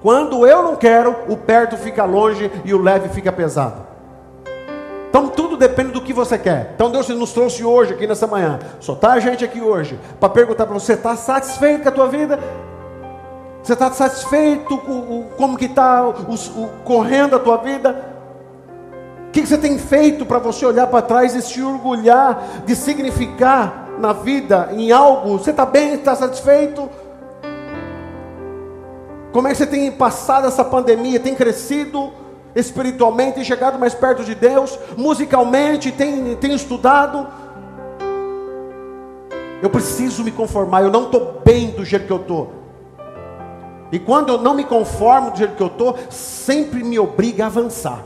Quando 0.02 0.46
eu 0.46 0.62
não 0.62 0.76
quero, 0.76 1.16
o 1.28 1.36
perto 1.36 1.76
fica 1.76 2.04
longe 2.04 2.50
e 2.64 2.74
o 2.74 2.82
leve 2.82 3.08
fica 3.08 3.32
pesado. 3.32 3.86
Então 5.16 5.28
tudo 5.28 5.56
depende 5.56 5.92
do 5.92 6.02
que 6.02 6.12
você 6.12 6.36
quer. 6.36 6.72
Então 6.74 6.90
Deus 6.90 7.08
nos 7.08 7.32
trouxe 7.32 7.64
hoje 7.64 7.94
aqui 7.94 8.06
nessa 8.06 8.26
manhã. 8.26 8.58
Só 8.78 8.92
está 8.92 9.12
a 9.12 9.18
gente 9.18 9.42
aqui 9.42 9.62
hoje 9.62 9.98
para 10.20 10.28
perguntar 10.28 10.66
para 10.66 10.74
você: 10.74 10.92
está 10.92 11.16
satisfeito 11.16 11.84
com 11.84 11.88
a 11.88 11.92
tua 11.92 12.06
vida? 12.06 12.38
Você 13.62 13.72
está 13.72 13.90
satisfeito 13.92 14.76
com 14.76 15.24
como 15.38 15.56
que 15.56 15.64
está 15.64 16.02
correndo 16.84 17.34
a 17.34 17.38
tua 17.38 17.56
vida? 17.56 17.98
O 19.28 19.30
que, 19.30 19.40
que 19.40 19.48
você 19.48 19.56
tem 19.56 19.78
feito 19.78 20.26
para 20.26 20.38
você 20.38 20.66
olhar 20.66 20.86
para 20.86 21.00
trás 21.00 21.34
e 21.34 21.40
se 21.40 21.62
orgulhar 21.62 22.64
de 22.66 22.76
significar 22.76 23.88
na 23.98 24.12
vida, 24.12 24.68
em 24.72 24.92
algo, 24.92 25.38
você 25.38 25.50
está 25.50 25.64
bem, 25.64 25.94
está 25.94 26.14
satisfeito? 26.14 26.90
Como 29.32 29.48
é 29.48 29.52
que 29.52 29.56
você 29.56 29.66
tem 29.66 29.90
passado 29.92 30.46
essa 30.46 30.62
pandemia? 30.62 31.18
Tem 31.18 31.34
crescido 31.34 32.12
espiritualmente, 32.56 33.34
tem 33.34 33.44
chegado 33.44 33.78
mais 33.78 33.94
perto 33.94 34.24
de 34.24 34.34
Deus? 34.34 34.76
Musicalmente, 34.96 35.92
tem, 35.92 36.34
tem 36.36 36.54
estudado? 36.54 37.28
Eu 39.62 39.68
preciso 39.68 40.24
me 40.24 40.32
conformar, 40.32 40.82
eu 40.82 40.90
não 40.90 41.04
estou 41.04 41.40
bem 41.44 41.70
do 41.70 41.84
jeito 41.84 42.06
que 42.06 42.12
eu 42.12 42.16
estou. 42.16 42.52
E 43.92 43.98
quando 43.98 44.30
eu 44.30 44.38
não 44.38 44.54
me 44.54 44.64
conformo 44.64 45.30
do 45.30 45.38
jeito 45.38 45.54
que 45.54 45.62
eu 45.62 45.68
estou, 45.68 45.96
sempre 46.10 46.82
me 46.82 46.98
obriga 46.98 47.44
a 47.44 47.46
avançar. 47.46 48.04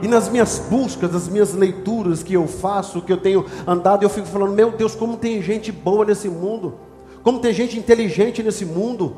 E 0.00 0.08
nas 0.08 0.28
minhas 0.28 0.58
buscas, 0.58 1.12
nas 1.12 1.28
minhas 1.28 1.54
leituras 1.54 2.22
que 2.22 2.34
eu 2.34 2.46
faço, 2.46 3.02
que 3.02 3.12
eu 3.12 3.16
tenho 3.16 3.44
andado, 3.66 4.02
eu 4.02 4.08
fico 4.08 4.26
falando: 4.26 4.52
meu 4.52 4.70
Deus, 4.70 4.94
como 4.94 5.16
tem 5.16 5.42
gente 5.42 5.70
boa 5.70 6.04
nesse 6.04 6.28
mundo, 6.28 6.74
como 7.22 7.38
tem 7.40 7.52
gente 7.52 7.78
inteligente 7.78 8.42
nesse 8.42 8.64
mundo. 8.64 9.16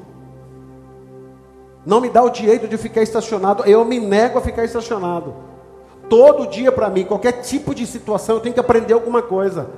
Não 1.85 2.01
me 2.01 2.11
dá 2.11 2.23
o 2.23 2.31
direito 2.31 2.69
de 2.69 2.77
ficar 2.77 3.03
estacionado, 3.03 3.65
eu 3.65 3.85
me 3.85 3.99
nego 3.99 4.39
a 4.39 4.43
ficar 4.43 4.65
estacionado. 4.65 5.35
Todo 6.09 6.49
dia 6.49 6.71
para 6.71 6.91
mim, 6.91 7.05
qualquer 7.05 7.41
tipo 7.41 7.75
de 7.75 7.87
situação, 7.87 8.37
eu 8.37 8.41
tenho 8.41 8.55
que 8.55 8.61
aprender 8.61 8.93
alguma 8.93 9.23
coisa. 9.23 9.69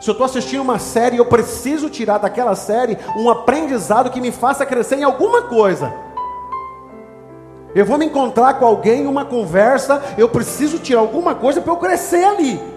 Se 0.00 0.08
eu 0.08 0.12
estou 0.12 0.24
assistindo 0.24 0.60
uma 0.60 0.78
série, 0.78 1.16
eu 1.16 1.26
preciso 1.26 1.88
tirar 1.88 2.18
daquela 2.18 2.54
série 2.54 2.98
um 3.16 3.28
aprendizado 3.30 4.10
que 4.10 4.20
me 4.20 4.30
faça 4.30 4.66
crescer 4.66 4.96
em 4.96 5.04
alguma 5.04 5.42
coisa. 5.42 5.92
Eu 7.74 7.84
vou 7.84 7.98
me 7.98 8.06
encontrar 8.06 8.54
com 8.54 8.64
alguém, 8.64 9.06
uma 9.06 9.24
conversa, 9.24 10.02
eu 10.16 10.28
preciso 10.28 10.78
tirar 10.78 11.00
alguma 11.00 11.34
coisa 11.34 11.60
para 11.60 11.72
eu 11.72 11.76
crescer 11.76 12.24
ali. 12.24 12.73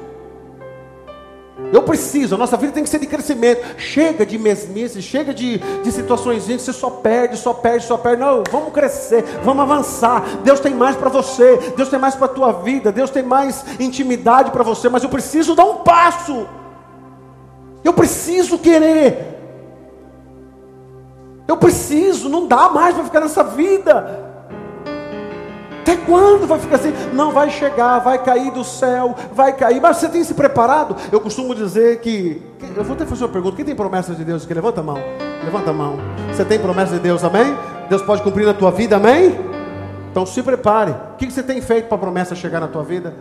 Eu 1.71 1.83
preciso, 1.83 2.35
a 2.35 2.37
nossa 2.37 2.55
vida 2.55 2.71
tem 2.71 2.83
que 2.83 2.89
ser 2.89 2.99
de 2.99 3.07
crescimento. 3.07 3.61
Chega 3.77 4.25
de 4.25 4.37
mesmice, 4.37 5.01
chega 5.01 5.33
de, 5.33 5.57
de 5.57 5.91
situações 5.91 6.45
que 6.45 6.57
você 6.57 6.71
só 6.71 6.89
perde, 6.89 7.37
só 7.37 7.53
perde, 7.53 7.85
só 7.85 7.97
perde. 7.97 8.21
Não, 8.21 8.43
vamos 8.49 8.71
crescer, 8.71 9.23
vamos 9.43 9.63
avançar. 9.63 10.23
Deus 10.43 10.59
tem 10.59 10.73
mais 10.73 10.95
para 10.95 11.09
você, 11.09 11.57
Deus 11.75 11.89
tem 11.89 11.99
mais 11.99 12.15
para 12.15 12.25
a 12.25 12.29
tua 12.29 12.51
vida, 12.53 12.91
Deus 12.91 13.09
tem 13.09 13.23
mais 13.23 13.65
intimidade 13.79 14.51
para 14.51 14.63
você, 14.63 14.87
mas 14.87 15.03
eu 15.03 15.09
preciso 15.09 15.55
dar 15.55 15.65
um 15.65 15.77
passo. 15.77 16.47
Eu 17.83 17.93
preciso 17.93 18.57
querer. 18.57 19.35
Eu 21.47 21.57
preciso, 21.57 22.29
não 22.29 22.47
dá 22.47 22.69
mais 22.69 22.95
para 22.95 23.03
ficar 23.03 23.21
nessa 23.21 23.43
vida. 23.43 24.26
Até 25.87 25.95
quando 25.95 26.45
vai 26.45 26.59
ficar 26.59 26.75
assim? 26.75 26.91
Não 27.13 27.31
vai 27.31 27.49
chegar, 27.49 27.99
vai 27.99 28.21
cair 28.21 28.51
do 28.51 28.61
céu, 28.61 29.15
vai 29.31 29.53
cair. 29.53 29.79
Mas 29.79 29.95
você 29.95 30.09
tem 30.09 30.21
se 30.21 30.33
preparado? 30.33 30.97
Eu 31.13 31.21
costumo 31.21 31.55
dizer 31.55 32.01
que. 32.01 32.41
Eu 32.75 32.83
vou 32.83 32.93
até 32.93 33.05
fazer 33.05 33.23
uma 33.23 33.31
pergunta: 33.31 33.55
quem 33.55 33.63
tem 33.63 33.73
promessa 33.73 34.13
de 34.13 34.25
Deus 34.25 34.43
aqui? 34.43 34.53
Levanta 34.53 34.81
a 34.81 34.83
mão. 34.83 34.97
Levanta 35.45 35.69
a 35.69 35.73
mão. 35.73 35.97
Você 36.27 36.43
tem 36.43 36.59
promessa 36.59 36.95
de 36.95 36.99
Deus, 36.99 37.23
amém? 37.23 37.57
Deus 37.87 38.01
pode 38.01 38.21
cumprir 38.21 38.45
na 38.45 38.53
tua 38.53 38.69
vida, 38.69 38.97
amém? 38.97 39.39
Então 40.11 40.25
se 40.25 40.43
prepare. 40.43 40.91
O 40.91 41.15
que 41.15 41.31
você 41.31 41.41
tem 41.41 41.61
feito 41.61 41.87
para 41.87 41.95
a 41.95 42.01
promessa 42.01 42.35
chegar 42.35 42.59
na 42.59 42.67
tua 42.67 42.83
vida? 42.83 43.15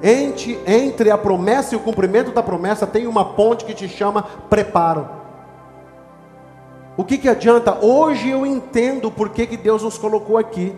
Entre, 0.00 0.60
entre 0.64 1.10
a 1.10 1.18
promessa 1.18 1.74
e 1.74 1.76
o 1.76 1.80
cumprimento 1.80 2.30
da 2.30 2.40
promessa 2.40 2.86
tem 2.86 3.08
uma 3.08 3.24
ponte 3.24 3.64
que 3.64 3.74
te 3.74 3.88
chama 3.88 4.22
preparo. 4.48 5.08
O 6.96 7.02
que, 7.02 7.18
que 7.18 7.28
adianta? 7.28 7.84
Hoje 7.84 8.30
eu 8.30 8.46
entendo 8.46 9.10
por 9.10 9.30
que, 9.30 9.44
que 9.44 9.56
Deus 9.56 9.82
nos 9.82 9.98
colocou 9.98 10.38
aqui. 10.38 10.72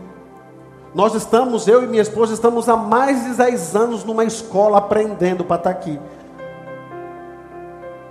Nós 0.95 1.15
estamos, 1.15 1.67
eu 1.67 1.83
e 1.83 1.87
minha 1.87 2.03
esposa, 2.03 2.35
estamos 2.35 2.69
há 2.69 2.77
mais 2.77 3.25
de 3.25 3.35
10 3.35 3.77
anos 3.77 4.05
numa 4.05 4.25
escola 4.25 4.77
aprendendo 4.77 5.43
para 5.43 5.57
estar 5.57 5.71
aqui. 5.71 5.99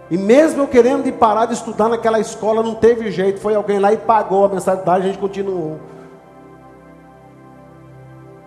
E 0.09 0.17
mesmo 0.17 0.63
eu 0.63 0.67
querendo 0.67 1.07
ir 1.07 1.13
parar 1.13 1.45
de 1.45 1.53
estudar 1.53 1.87
naquela 1.87 2.19
escola, 2.19 2.63
não 2.63 2.73
teve 2.73 3.11
jeito. 3.11 3.39
Foi 3.39 3.55
alguém 3.55 3.79
lá 3.79 3.93
e 3.93 3.97
pagou 3.97 4.43
a 4.43 4.49
mensalidade, 4.49 5.05
a 5.05 5.07
gente 5.07 5.19
continuou. 5.19 5.79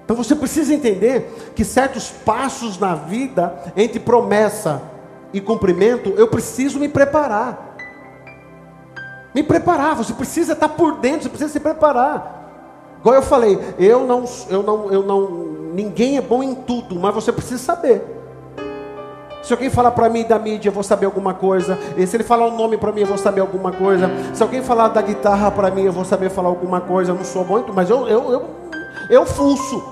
Então 0.05 0.17
você 0.17 0.35
precisa 0.35 0.75
entender 0.75 1.53
que 1.55 1.65
certos 1.65 2.11
passos 2.11 2.79
na 2.79 2.95
vida, 2.95 3.55
entre 3.77 3.99
promessa 3.99 4.83
e 5.33 5.41
cumprimento, 5.41 6.11
eu 6.17 6.29
preciso 6.29 6.79
me 6.79 6.89
preparar. 6.89 7.77
Me 9.33 9.43
preparar, 9.43 9.97
você 9.97 10.13
precisa 10.13 10.53
estar 10.53 10.69
por 10.69 10.99
dentro, 10.99 11.23
você 11.23 11.29
precisa 11.29 11.53
se 11.53 11.61
preparar. 11.61 12.44
Igual 13.05 13.17
eu 13.17 13.23
falei, 13.23 13.59
eu 13.79 14.07
não, 14.07 14.25
eu 14.49 14.63
não, 14.63 14.91
eu 14.91 15.03
não, 15.03 15.31
ninguém 15.75 16.17
é 16.17 16.23
bom 16.23 16.43
em 16.43 16.55
tudo, 16.55 16.99
mas 16.99 17.15
você 17.15 17.31
precisa 17.31 17.63
saber. 17.63 18.03
Se 19.43 19.53
alguém 19.53 19.69
falar 19.69 19.91
para 19.91 20.09
mim 20.09 20.25
da 20.25 20.39
mídia, 20.39 20.71
eu 20.71 20.73
vou 20.73 20.83
saber 20.83 21.05
alguma 21.05 21.35
coisa. 21.35 21.79
E 21.99 22.07
se 22.07 22.17
ele 22.17 22.25
falar 22.25 22.47
um 22.47 22.57
nome 22.57 22.79
para 22.79 22.91
mim, 22.93 23.03
eu 23.03 23.07
vou 23.07 23.19
saber 23.19 23.43
alguma 23.43 23.73
coisa. 23.73 24.11
Se 24.33 24.43
alguém 24.43 24.63
falar 24.63 24.89
da 24.89 25.03
guitarra 25.03 25.51
para 25.51 25.71
mim, 25.71 25.83
eu 25.83 25.93
vou 25.93 26.03
saber 26.03 26.31
falar 26.31 26.49
alguma 26.49 26.81
coisa. 26.81 27.11
Eu 27.11 27.15
não 27.15 27.25
sou 27.25 27.45
bom, 27.45 27.63
mas 27.75 27.91
eu, 27.91 28.09
eu, 28.09 28.33
eu, 28.33 28.51
eu 29.11 29.27
fuço. 29.27 29.85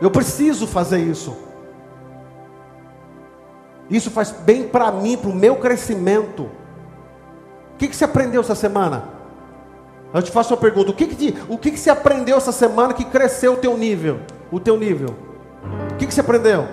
Eu 0.00 0.10
preciso 0.10 0.66
fazer 0.66 1.00
isso. 1.00 1.36
Isso 3.90 4.10
faz 4.10 4.30
bem 4.30 4.66
para 4.66 4.90
mim, 4.90 5.18
para 5.18 5.28
o 5.28 5.34
meu 5.34 5.56
crescimento. 5.56 6.44
O 6.44 7.76
que, 7.76 7.88
que 7.88 7.94
você 7.94 8.06
aprendeu 8.06 8.40
essa 8.40 8.54
semana? 8.54 9.15
Eu 10.12 10.22
te 10.22 10.30
faço 10.30 10.54
uma 10.54 10.60
pergunta: 10.60 10.90
o 10.90 10.94
que, 10.94 11.06
que, 11.06 11.14
te, 11.14 11.38
o 11.48 11.58
que, 11.58 11.70
que 11.70 11.78
você 11.78 11.90
aprendeu 11.90 12.36
essa 12.36 12.52
semana 12.52 12.94
que 12.94 13.04
cresceu 13.04 13.54
o 13.54 13.56
teu 13.56 13.76
nível? 13.76 14.20
O 14.50 14.60
teu 14.60 14.78
nível? 14.78 15.10
O 15.92 15.96
que, 15.96 16.06
que 16.06 16.14
você 16.14 16.20
aprendeu? 16.20 16.66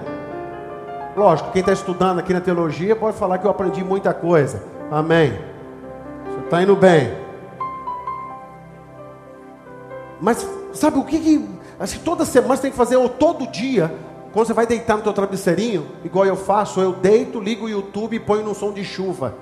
Lógico, 1.16 1.52
quem 1.52 1.60
está 1.60 1.72
estudando 1.72 2.20
aqui 2.20 2.34
na 2.34 2.42
teologia 2.42 2.96
pode 2.96 3.18
falar 3.18 3.38
que 3.38 3.46
eu 3.46 3.52
aprendi 3.52 3.84
muita 3.84 4.14
coisa. 4.14 4.64
Amém. 4.92 5.34
Você 6.26 6.40
está 6.40 6.62
indo 6.62 6.76
bem. 6.76 7.24
Mas 10.20 10.48
sabe 10.72 10.98
o 10.98 11.04
que, 11.04 11.20
que 11.20 11.50
acho 11.80 12.00
que 12.00 12.04
toda 12.04 12.26
semana 12.26 12.56
você 12.56 12.64
tem 12.64 12.72
que 12.72 12.78
fazer, 12.78 12.96
ou 12.96 13.10
todo 13.10 13.46
dia, 13.48 13.94
quando 14.32 14.48
você 14.48 14.54
vai 14.54 14.66
deitar 14.66 14.98
no 14.98 15.04
teu 15.04 15.14
travesseirinho, 15.14 15.86
igual 16.04 16.26
eu 16.26 16.36
faço, 16.36 16.80
eu 16.80 16.94
deito, 16.94 17.40
ligo 17.40 17.66
o 17.66 17.70
YouTube 17.70 18.16
e 18.16 18.20
ponho 18.20 18.44
no 18.44 18.56
som 18.56 18.72
de 18.72 18.84
chuva. 18.84 19.36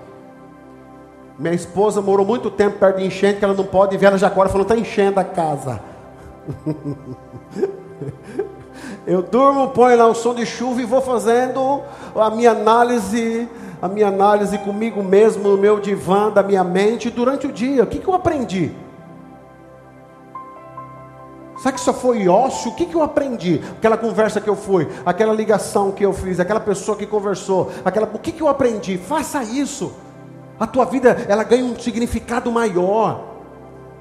Minha 1.42 1.56
esposa 1.56 2.02
morou 2.04 2.24
muito 2.24 2.52
tempo 2.52 2.78
perto 2.78 2.98
de 2.98 3.06
enchente, 3.08 3.40
que 3.40 3.46
ela 3.46 3.56
não 3.56 3.64
pode 3.64 3.98
ver, 3.98 4.06
ela 4.06 4.18
já 4.18 4.28
agora 4.28 4.48
falou, 4.48 4.62
está 4.62 4.78
enchendo 4.78 5.20
a 5.20 5.24
casa. 5.24 5.82
Eu 9.08 9.24
durmo, 9.24 9.70
ponho 9.70 9.98
lá 9.98 10.06
o 10.06 10.14
som 10.14 10.36
de 10.36 10.46
chuva 10.46 10.84
e 10.84 10.86
vou 10.86 11.02
fazendo 11.02 11.82
a 12.16 12.30
minha 12.30 12.52
análise, 12.52 13.50
a 13.82 13.88
minha 13.88 14.08
análise 14.08 14.56
comigo 14.60 15.02
mesmo, 15.02 15.50
no 15.50 15.58
meu 15.58 15.80
divã, 15.80 16.30
da 16.30 16.44
minha 16.44 16.64
mente, 16.64 17.10
durante 17.10 17.48
o 17.48 17.52
dia. 17.52 17.82
O 17.86 17.88
que, 17.88 17.98
que 17.98 18.08
eu 18.08 18.14
aprendi? 18.14 18.72
Será 21.58 21.72
que 21.72 21.82
só 21.82 21.92
foi 21.92 22.28
ócio? 22.28 22.70
O 22.70 22.76
que, 22.76 22.86
que 22.86 22.94
eu 22.94 23.02
aprendi? 23.02 23.60
Aquela 23.80 23.98
conversa 23.98 24.40
que 24.40 24.50
eu 24.50 24.56
fui, 24.56 24.88
aquela 25.04 25.34
ligação 25.34 25.92
que 25.92 26.06
eu 26.06 26.14
fiz, 26.14 26.40
aquela 26.40 26.60
pessoa 26.60 26.96
que 26.96 27.08
conversou, 27.08 27.72
aquela... 27.84 28.08
o 28.14 28.20
que, 28.20 28.32
que 28.32 28.42
eu 28.42 28.48
aprendi? 28.48 29.00
Faça 29.00 29.42
isso 29.42 29.92
a 30.62 30.68
tua 30.68 30.86
vida 30.86 31.26
ela 31.28 31.44
ganha 31.44 31.66
um 31.66 31.76
significado 31.80 32.52
maior. 32.52 33.24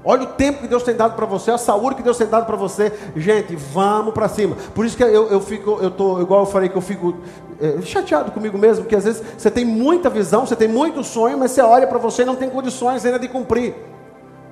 Olha 0.04 0.24
o 0.24 0.26
tempo 0.26 0.60
que 0.60 0.68
Deus 0.68 0.82
tem 0.82 0.94
dado 0.94 1.16
para 1.16 1.24
você, 1.24 1.50
a 1.50 1.56
saúde 1.56 1.96
que 1.96 2.02
Deus 2.02 2.18
tem 2.18 2.26
dado 2.26 2.44
para 2.44 2.54
você. 2.54 2.92
Gente, 3.16 3.56
vamos 3.56 4.12
para 4.12 4.28
cima. 4.28 4.54
Por 4.74 4.84
isso 4.84 4.94
que 4.94 5.02
eu, 5.02 5.28
eu 5.28 5.40
fico, 5.40 5.78
eu 5.80 5.90
tô, 5.90 6.20
igual 6.20 6.40
eu 6.40 6.46
falei 6.46 6.68
que 6.68 6.76
eu 6.76 6.82
fico 6.82 7.14
é, 7.58 7.80
chateado 7.80 8.30
comigo 8.30 8.58
mesmo, 8.58 8.84
porque 8.84 8.94
às 8.94 9.04
vezes 9.04 9.22
você 9.38 9.50
tem 9.50 9.64
muita 9.64 10.10
visão, 10.10 10.44
você 10.44 10.54
tem 10.54 10.68
muito 10.68 11.02
sonho, 11.02 11.38
mas 11.38 11.52
você 11.52 11.62
olha 11.62 11.86
para 11.86 11.96
você 11.96 12.22
e 12.22 12.26
não 12.26 12.36
tem 12.36 12.50
condições 12.50 13.06
ainda 13.06 13.18
de 13.18 13.28
cumprir. 13.28 13.74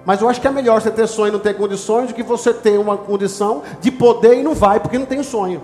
Mas 0.06 0.22
eu 0.22 0.30
acho 0.30 0.40
que 0.40 0.48
é 0.48 0.50
melhor 0.50 0.80
você 0.80 0.90
ter 0.90 1.06
sonho 1.06 1.28
e 1.28 1.32
não 1.32 1.40
ter 1.40 1.58
condições 1.58 2.08
do 2.08 2.14
que 2.14 2.22
você 2.22 2.54
ter 2.54 2.78
uma 2.78 2.96
condição 2.96 3.62
de 3.82 3.90
poder 3.90 4.38
e 4.38 4.42
não 4.42 4.54
vai, 4.54 4.80
porque 4.80 4.98
não 4.98 5.04
tem 5.04 5.22
sonho. 5.22 5.60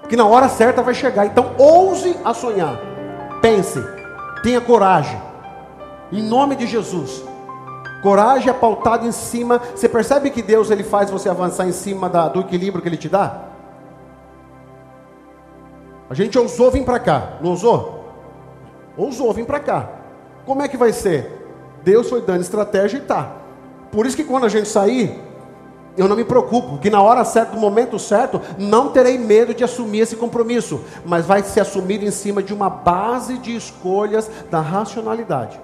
Porque 0.00 0.16
na 0.16 0.26
hora 0.26 0.48
certa 0.48 0.82
vai 0.82 0.94
chegar. 0.94 1.26
Então 1.26 1.52
ouse 1.58 2.16
a 2.24 2.34
sonhar. 2.34 2.76
Pense. 3.40 3.95
Tenha 4.46 4.60
coragem. 4.60 5.20
Em 6.12 6.22
nome 6.22 6.54
de 6.54 6.68
Jesus. 6.68 7.24
Coragem 8.00 8.48
é 8.48 8.52
pautado 8.52 9.04
em 9.04 9.10
cima. 9.10 9.60
Você 9.74 9.88
percebe 9.88 10.30
que 10.30 10.40
Deus 10.40 10.70
ele 10.70 10.84
faz 10.84 11.10
você 11.10 11.28
avançar 11.28 11.66
em 11.66 11.72
cima 11.72 12.08
da, 12.08 12.28
do 12.28 12.42
equilíbrio 12.42 12.80
que 12.80 12.88
Ele 12.88 12.96
te 12.96 13.08
dá? 13.08 13.40
A 16.08 16.14
gente 16.14 16.38
ousou 16.38 16.70
vir 16.70 16.84
para 16.84 17.00
cá, 17.00 17.38
não 17.40 17.50
ousou? 17.50 18.04
Ousou 18.96 19.32
vir 19.32 19.46
para 19.46 19.58
cá. 19.58 19.90
Como 20.44 20.62
é 20.62 20.68
que 20.68 20.76
vai 20.76 20.92
ser? 20.92 21.44
Deus 21.82 22.08
foi 22.08 22.20
dando 22.20 22.42
estratégia 22.42 22.98
e 22.98 23.00
tá. 23.00 23.32
Por 23.90 24.06
isso 24.06 24.16
que 24.16 24.22
quando 24.22 24.44
a 24.44 24.48
gente 24.48 24.68
sair, 24.68 25.20
eu 25.96 26.08
não 26.08 26.16
me 26.16 26.24
preocupo, 26.24 26.78
que 26.78 26.90
na 26.90 27.00
hora 27.00 27.24
certa, 27.24 27.54
no 27.54 27.60
momento 27.60 27.98
certo, 27.98 28.40
não 28.58 28.90
terei 28.90 29.16
medo 29.16 29.54
de 29.54 29.64
assumir 29.64 30.00
esse 30.00 30.16
compromisso, 30.16 30.84
mas 31.04 31.24
vai 31.24 31.42
ser 31.42 31.60
assumido 31.60 32.04
em 32.04 32.10
cima 32.10 32.42
de 32.42 32.52
uma 32.52 32.68
base 32.68 33.38
de 33.38 33.56
escolhas 33.56 34.30
da 34.50 34.60
racionalidade. 34.60 35.58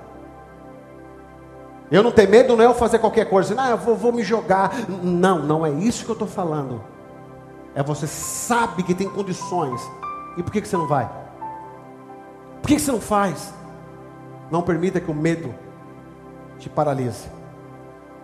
Eu 1.91 2.03
não 2.03 2.11
tenho 2.11 2.31
medo, 2.31 2.57
não 2.57 2.65
é 2.65 2.67
eu 2.67 2.75
fazer 2.75 2.99
qualquer 2.99 3.29
coisa, 3.29 3.55
não, 3.55 3.69
eu 3.69 3.77
vou, 3.77 3.95
vou 3.95 4.13
me 4.13 4.23
jogar. 4.23 4.73
Não, 4.89 5.41
não 5.41 5.67
é 5.67 5.71
isso 5.71 6.07
que 6.07 6.11
eu 6.11 6.15
estou 6.15 6.27
falando. 6.27 6.83
É 7.75 7.83
você 7.83 8.07
sabe 8.07 8.83
que 8.83 8.95
tem 8.95 9.09
condições. 9.09 9.81
E 10.39 10.43
por 10.43 10.51
que, 10.51 10.63
que 10.63 10.69
você 10.69 10.77
não 10.79 10.87
vai? 10.87 11.11
Por 12.63 12.69
que, 12.69 12.77
que 12.77 12.81
você 12.81 12.93
não 12.93 13.01
faz? 13.01 13.53
Não 14.51 14.63
permita 14.63 15.01
que 15.01 15.11
o 15.11 15.15
medo 15.15 15.55
te 16.59 16.71
paralise. 16.71 17.42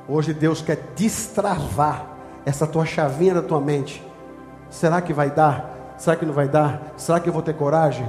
Hoje 0.08 0.32
Deus 0.32 0.62
quer 0.62 0.92
destravar 0.96 2.06
essa 2.46 2.66
tua 2.66 2.86
chavinha 2.86 3.34
da 3.34 3.42
tua 3.42 3.60
mente. 3.60 4.02
Será 4.70 5.02
que 5.02 5.12
vai 5.12 5.30
dar? 5.30 5.94
Será 5.98 6.16
que 6.16 6.24
não 6.24 6.32
vai 6.32 6.48
dar? 6.48 6.94
Será 6.96 7.20
que 7.20 7.28
eu 7.28 7.32
vou 7.32 7.42
ter 7.42 7.54
coragem? 7.54 8.08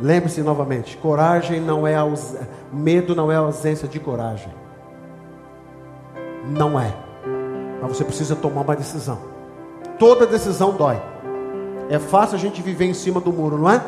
Lembre-se 0.00 0.42
novamente: 0.42 0.96
coragem 0.96 1.60
não 1.60 1.86
é 1.86 1.94
aus... 1.94 2.36
medo 2.72 3.14
não 3.14 3.30
é 3.30 3.36
ausência 3.36 3.86
de 3.86 4.00
coragem. 4.00 4.52
Não 6.48 6.78
é. 6.80 6.92
Mas 7.80 7.96
você 7.96 8.04
precisa 8.04 8.34
tomar 8.34 8.62
uma 8.62 8.74
decisão. 8.74 9.18
Toda 9.98 10.26
decisão 10.26 10.72
dói. 10.72 11.00
É 11.88 11.98
fácil 11.98 12.36
a 12.36 12.40
gente 12.40 12.60
viver 12.60 12.86
em 12.86 12.94
cima 12.94 13.20
do 13.20 13.32
muro, 13.32 13.56
não 13.56 13.70
é? 13.70 13.80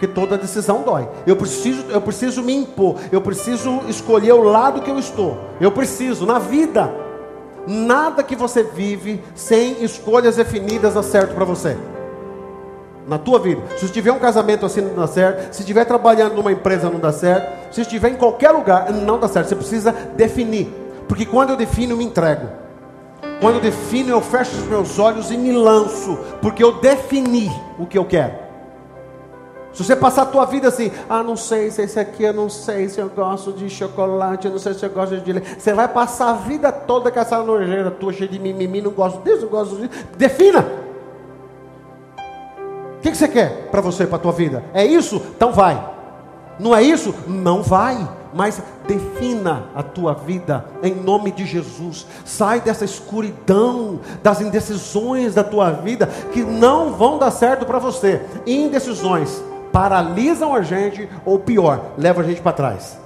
Porque 0.00 0.14
toda 0.14 0.38
decisão 0.38 0.80
dói. 0.80 1.06
Eu 1.26 1.36
preciso, 1.36 1.84
eu 1.90 2.00
preciso 2.00 2.42
me 2.42 2.56
impor. 2.56 2.96
Eu 3.12 3.20
preciso 3.20 3.82
escolher 3.86 4.32
o 4.32 4.42
lado 4.42 4.80
que 4.80 4.90
eu 4.90 4.98
estou. 4.98 5.36
Eu 5.60 5.70
preciso 5.70 6.24
na 6.24 6.38
vida. 6.38 6.90
Nada 7.66 8.22
que 8.22 8.34
você 8.34 8.62
vive 8.62 9.22
sem 9.34 9.84
escolhas 9.84 10.36
definidas 10.36 10.94
dá 10.94 11.02
certo 11.02 11.34
para 11.34 11.44
você. 11.44 11.76
Na 13.06 13.18
tua 13.18 13.38
vida. 13.38 13.60
Se 13.76 13.88
tiver 13.88 14.10
um 14.10 14.18
casamento 14.18 14.64
assim 14.64 14.80
não 14.80 14.94
dá 14.94 15.06
certo, 15.06 15.52
se 15.52 15.60
estiver 15.60 15.84
trabalhando 15.84 16.34
numa 16.34 16.50
empresa 16.50 16.88
não 16.88 16.98
dá 16.98 17.12
certo, 17.12 17.74
se 17.74 17.82
estiver 17.82 18.08
em 18.08 18.16
qualquer 18.16 18.52
lugar 18.52 18.90
não 18.90 19.18
dá 19.18 19.28
certo. 19.28 19.48
Você 19.48 19.56
precisa 19.56 19.92
definir. 20.16 20.72
Porque 21.06 21.26
quando 21.26 21.50
eu 21.50 21.56
defino, 21.58 21.92
eu 21.92 21.98
me 21.98 22.04
entrego. 22.04 22.48
Quando 23.38 23.56
eu 23.56 23.60
defino, 23.60 24.08
eu 24.08 24.22
fecho 24.22 24.56
os 24.56 24.64
meus 24.64 24.98
olhos 24.98 25.30
e 25.30 25.36
me 25.36 25.52
lanço, 25.52 26.18
porque 26.40 26.64
eu 26.64 26.80
defini 26.80 27.50
o 27.78 27.84
que 27.84 27.98
eu 27.98 28.06
quero. 28.06 28.49
Se 29.72 29.84
você 29.84 29.94
passar 29.94 30.22
a 30.22 30.26
tua 30.26 30.44
vida 30.46 30.68
assim, 30.68 30.90
ah, 31.08 31.22
não 31.22 31.36
sei 31.36 31.70
se 31.70 31.82
esse 31.82 31.98
aqui, 31.98 32.24
eu 32.24 32.34
não 32.34 32.48
sei 32.48 32.88
se 32.88 33.00
eu 33.00 33.08
gosto 33.08 33.52
de 33.52 33.70
chocolate, 33.70 34.46
eu 34.46 34.52
não 34.52 34.58
sei 34.58 34.74
se 34.74 34.84
eu 34.84 34.90
gosto 34.90 35.16
de 35.18 35.32
leite. 35.32 35.56
Você 35.58 35.72
vai 35.72 35.86
passar 35.86 36.30
a 36.30 36.32
vida 36.34 36.72
toda 36.72 37.10
com 37.10 37.20
essa 37.20 37.38
nojeira 37.42 37.90
tua, 37.90 38.12
cheia 38.12 38.28
de 38.28 38.38
mimimi, 38.38 38.80
não 38.80 38.90
gosto 38.90 39.22
disso, 39.22 39.42
não 39.42 39.48
gosto 39.48 39.76
disso. 39.76 39.90
Defina. 40.16 40.66
O 42.98 43.02
que, 43.02 43.10
que, 43.10 43.16
você 43.16 43.28
quer 43.28 43.68
para 43.70 43.80
você, 43.80 44.06
para 44.06 44.16
a 44.16 44.20
tua 44.20 44.32
vida? 44.32 44.64
É 44.74 44.84
isso? 44.84 45.22
Então 45.36 45.52
vai. 45.52 45.88
Não 46.58 46.74
é 46.74 46.82
isso? 46.82 47.14
Não 47.26 47.62
vai. 47.62 48.06
Mas 48.34 48.62
defina 48.86 49.64
a 49.74 49.82
tua 49.82 50.12
vida 50.12 50.64
em 50.82 50.94
nome 50.94 51.30
de 51.30 51.46
Jesus. 51.46 52.06
Sai 52.24 52.60
dessa 52.60 52.84
escuridão, 52.84 54.00
das 54.22 54.40
indecisões 54.40 55.34
da 55.34 55.42
tua 55.42 55.70
vida 55.70 56.06
que 56.32 56.42
não 56.42 56.92
vão 56.92 57.18
dar 57.18 57.30
certo 57.30 57.64
para 57.64 57.78
você. 57.78 58.20
Indecisões 58.46 59.42
paralisam 59.72 60.54
a 60.54 60.62
gente 60.62 61.08
ou 61.24 61.38
pior, 61.38 61.92
levam 61.96 62.22
a 62.22 62.26
gente 62.26 62.40
para 62.40 62.52
trás. 62.52 62.98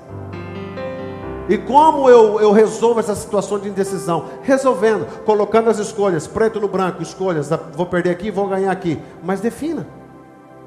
E 1.49 1.59
como 1.59 2.09
eu, 2.09 2.41
eu 2.41 2.53
resolvo 2.53 3.01
essa 3.01 3.15
situação 3.15 3.59
de 3.59 3.69
indecisão? 3.69 4.25
Resolvendo, 4.43 5.07
colocando 5.25 5.69
as 5.69 5.79
escolhas, 5.79 6.27
preto 6.27 6.59
no 6.59 6.69
branco, 6.69 7.03
escolhas, 7.03 7.51
vou 7.75 7.85
perder 7.85 8.11
aqui, 8.11 8.31
vou 8.31 8.49
ganhar 8.49 8.73
aqui. 8.73 8.99
Mas 9.23 9.41
defina. 9.41 9.87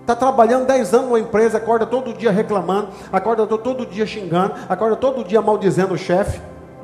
Está 0.01 0.15
trabalhando 0.15 0.67
10 0.67 0.93
anos 0.93 1.07
numa 1.07 1.19
empresa, 1.19 1.57
acorda 1.57 1.85
todo 1.85 2.13
dia 2.13 2.31
reclamando, 2.31 2.89
acorda 3.11 3.45
todo 3.45 3.85
dia 3.85 4.05
xingando, 4.05 4.53
acorda 4.69 4.95
todo 4.95 5.23
dia 5.23 5.41
maldizendo 5.41 5.95
o 5.95 5.97
chefe. 5.97 6.39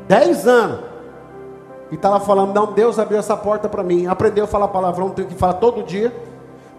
10 0.08 0.48
anos. 0.48 0.80
E 1.92 1.96
estava 1.96 2.20
falando, 2.20 2.54
não, 2.54 2.74
Deus 2.74 2.98
abriu 2.98 3.20
essa 3.20 3.38
porta 3.38 3.70
para 3.70 3.84
mim. 3.84 4.08
Aprendeu 4.08 4.46
a 4.46 4.48
falar 4.48 4.68
palavrão, 4.70 5.12
tem 5.12 5.26
que 5.26 5.36
falar 5.36 5.54
todo 5.54 5.84
dia. 5.84 6.12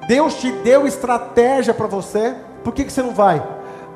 Deus 0.07 0.35
te 0.35 0.51
deu 0.51 0.87
estratégia 0.87 1.73
para 1.73 1.87
você. 1.87 2.37
Por 2.63 2.73
que, 2.73 2.85
que 2.85 2.93
você 2.93 3.03
não 3.03 3.15
vai? 3.15 3.43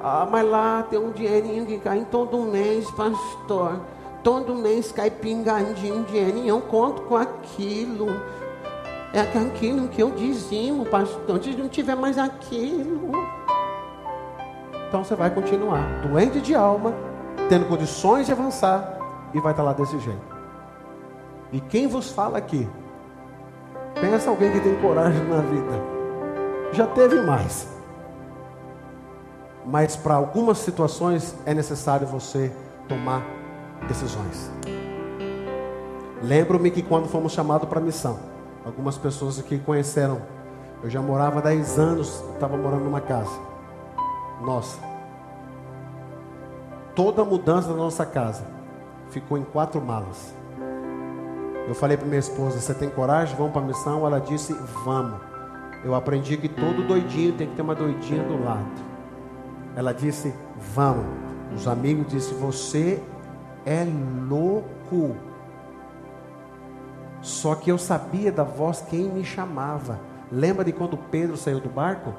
Ah, 0.02 0.26
mas 0.30 0.48
lá 0.48 0.84
tem 0.88 0.98
um 0.98 1.10
dinheirinho 1.10 1.66
que 1.66 1.78
cai 1.78 2.06
todo 2.10 2.38
mês, 2.42 2.90
pastor. 2.92 3.80
Todo 4.22 4.54
mês 4.54 4.92
cai 4.92 5.10
pingadinho 5.10 6.04
dinheirinho. 6.04 6.48
Eu 6.48 6.60
conto 6.60 7.02
com 7.02 7.16
aquilo. 7.16 8.06
É 9.12 9.20
aquilo 9.20 9.88
que 9.88 10.02
eu 10.02 10.10
dizimo, 10.10 10.84
pastor. 10.86 11.42
Se 11.42 11.50
não 11.54 11.68
tiver 11.68 11.94
mais 11.94 12.18
aquilo. 12.18 13.12
Então 14.88 15.04
você 15.04 15.14
vai 15.14 15.30
continuar 15.30 16.00
doente 16.00 16.40
de 16.40 16.54
alma, 16.54 16.94
tendo 17.48 17.66
condições 17.66 18.26
de 18.26 18.32
avançar, 18.32 18.98
e 19.34 19.40
vai 19.40 19.52
estar 19.52 19.62
lá 19.62 19.74
desse 19.74 19.98
jeito. 19.98 20.38
E 21.52 21.60
quem 21.60 21.86
vos 21.86 22.10
fala 22.10 22.38
aqui? 22.38 22.66
Pensa 24.00 24.30
alguém 24.30 24.52
que 24.52 24.60
tem 24.60 24.74
coragem 24.76 25.22
na 25.24 25.40
vida. 25.40 25.97
Já 26.72 26.86
teve 26.86 27.20
mais. 27.20 27.68
Mas 29.66 29.96
para 29.96 30.14
algumas 30.14 30.58
situações 30.58 31.34
é 31.44 31.52
necessário 31.52 32.06
você 32.06 32.52
tomar 32.88 33.22
decisões. 33.86 34.50
Lembro-me 36.22 36.70
que 36.70 36.82
quando 36.82 37.08
fomos 37.08 37.32
chamados 37.32 37.68
para 37.68 37.78
a 37.78 37.82
missão, 37.82 38.18
Algumas 38.68 38.98
pessoas 38.98 39.38
aqui 39.38 39.58
conheceram. 39.58 40.20
Eu 40.82 40.90
já 40.90 41.00
morava 41.00 41.38
há 41.38 41.42
10 41.42 41.78
anos, 41.78 42.22
estava 42.34 42.54
morando 42.54 42.84
numa 42.84 43.00
casa. 43.00 43.32
Nossa. 44.42 44.78
Toda 46.94 47.22
a 47.22 47.24
mudança 47.24 47.68
da 47.68 47.74
nossa 47.74 48.04
casa 48.04 48.44
ficou 49.08 49.38
em 49.38 49.42
quatro 49.42 49.80
malas. 49.80 50.34
Eu 51.66 51.74
falei 51.74 51.96
para 51.96 52.06
minha 52.06 52.18
esposa: 52.18 52.60
Você 52.60 52.74
tem 52.74 52.90
coragem? 52.90 53.34
Vamos 53.36 53.52
para 53.52 53.62
a 53.62 53.64
missão? 53.64 54.06
Ela 54.06 54.20
disse: 54.20 54.52
Vamos. 54.84 55.18
Eu 55.84 55.94
aprendi 55.94 56.36
que 56.36 56.48
todo 56.48 56.86
doidinho 56.86 57.32
tem 57.34 57.46
que 57.46 57.54
ter 57.54 57.62
uma 57.62 57.74
doidinha 57.74 58.22
do 58.24 58.42
lado. 58.42 58.66
Ela 59.76 59.92
disse: 59.92 60.34
Vamos. 60.74 61.06
Os 61.54 61.68
amigos 61.68 62.08
disseram: 62.08 62.38
Você 62.40 63.02
é 63.64 63.86
louco. 64.28 65.16
Só 67.20 67.54
que 67.54 67.70
eu 67.70 67.78
sabia 67.78 68.30
da 68.32 68.44
voz 68.44 68.84
quem 68.88 69.04
me 69.04 69.24
chamava. 69.24 70.00
Lembra 70.30 70.64
de 70.64 70.72
quando 70.72 70.96
Pedro 70.96 71.36
saiu 71.36 71.60
do 71.60 71.68
barco? 71.68 72.14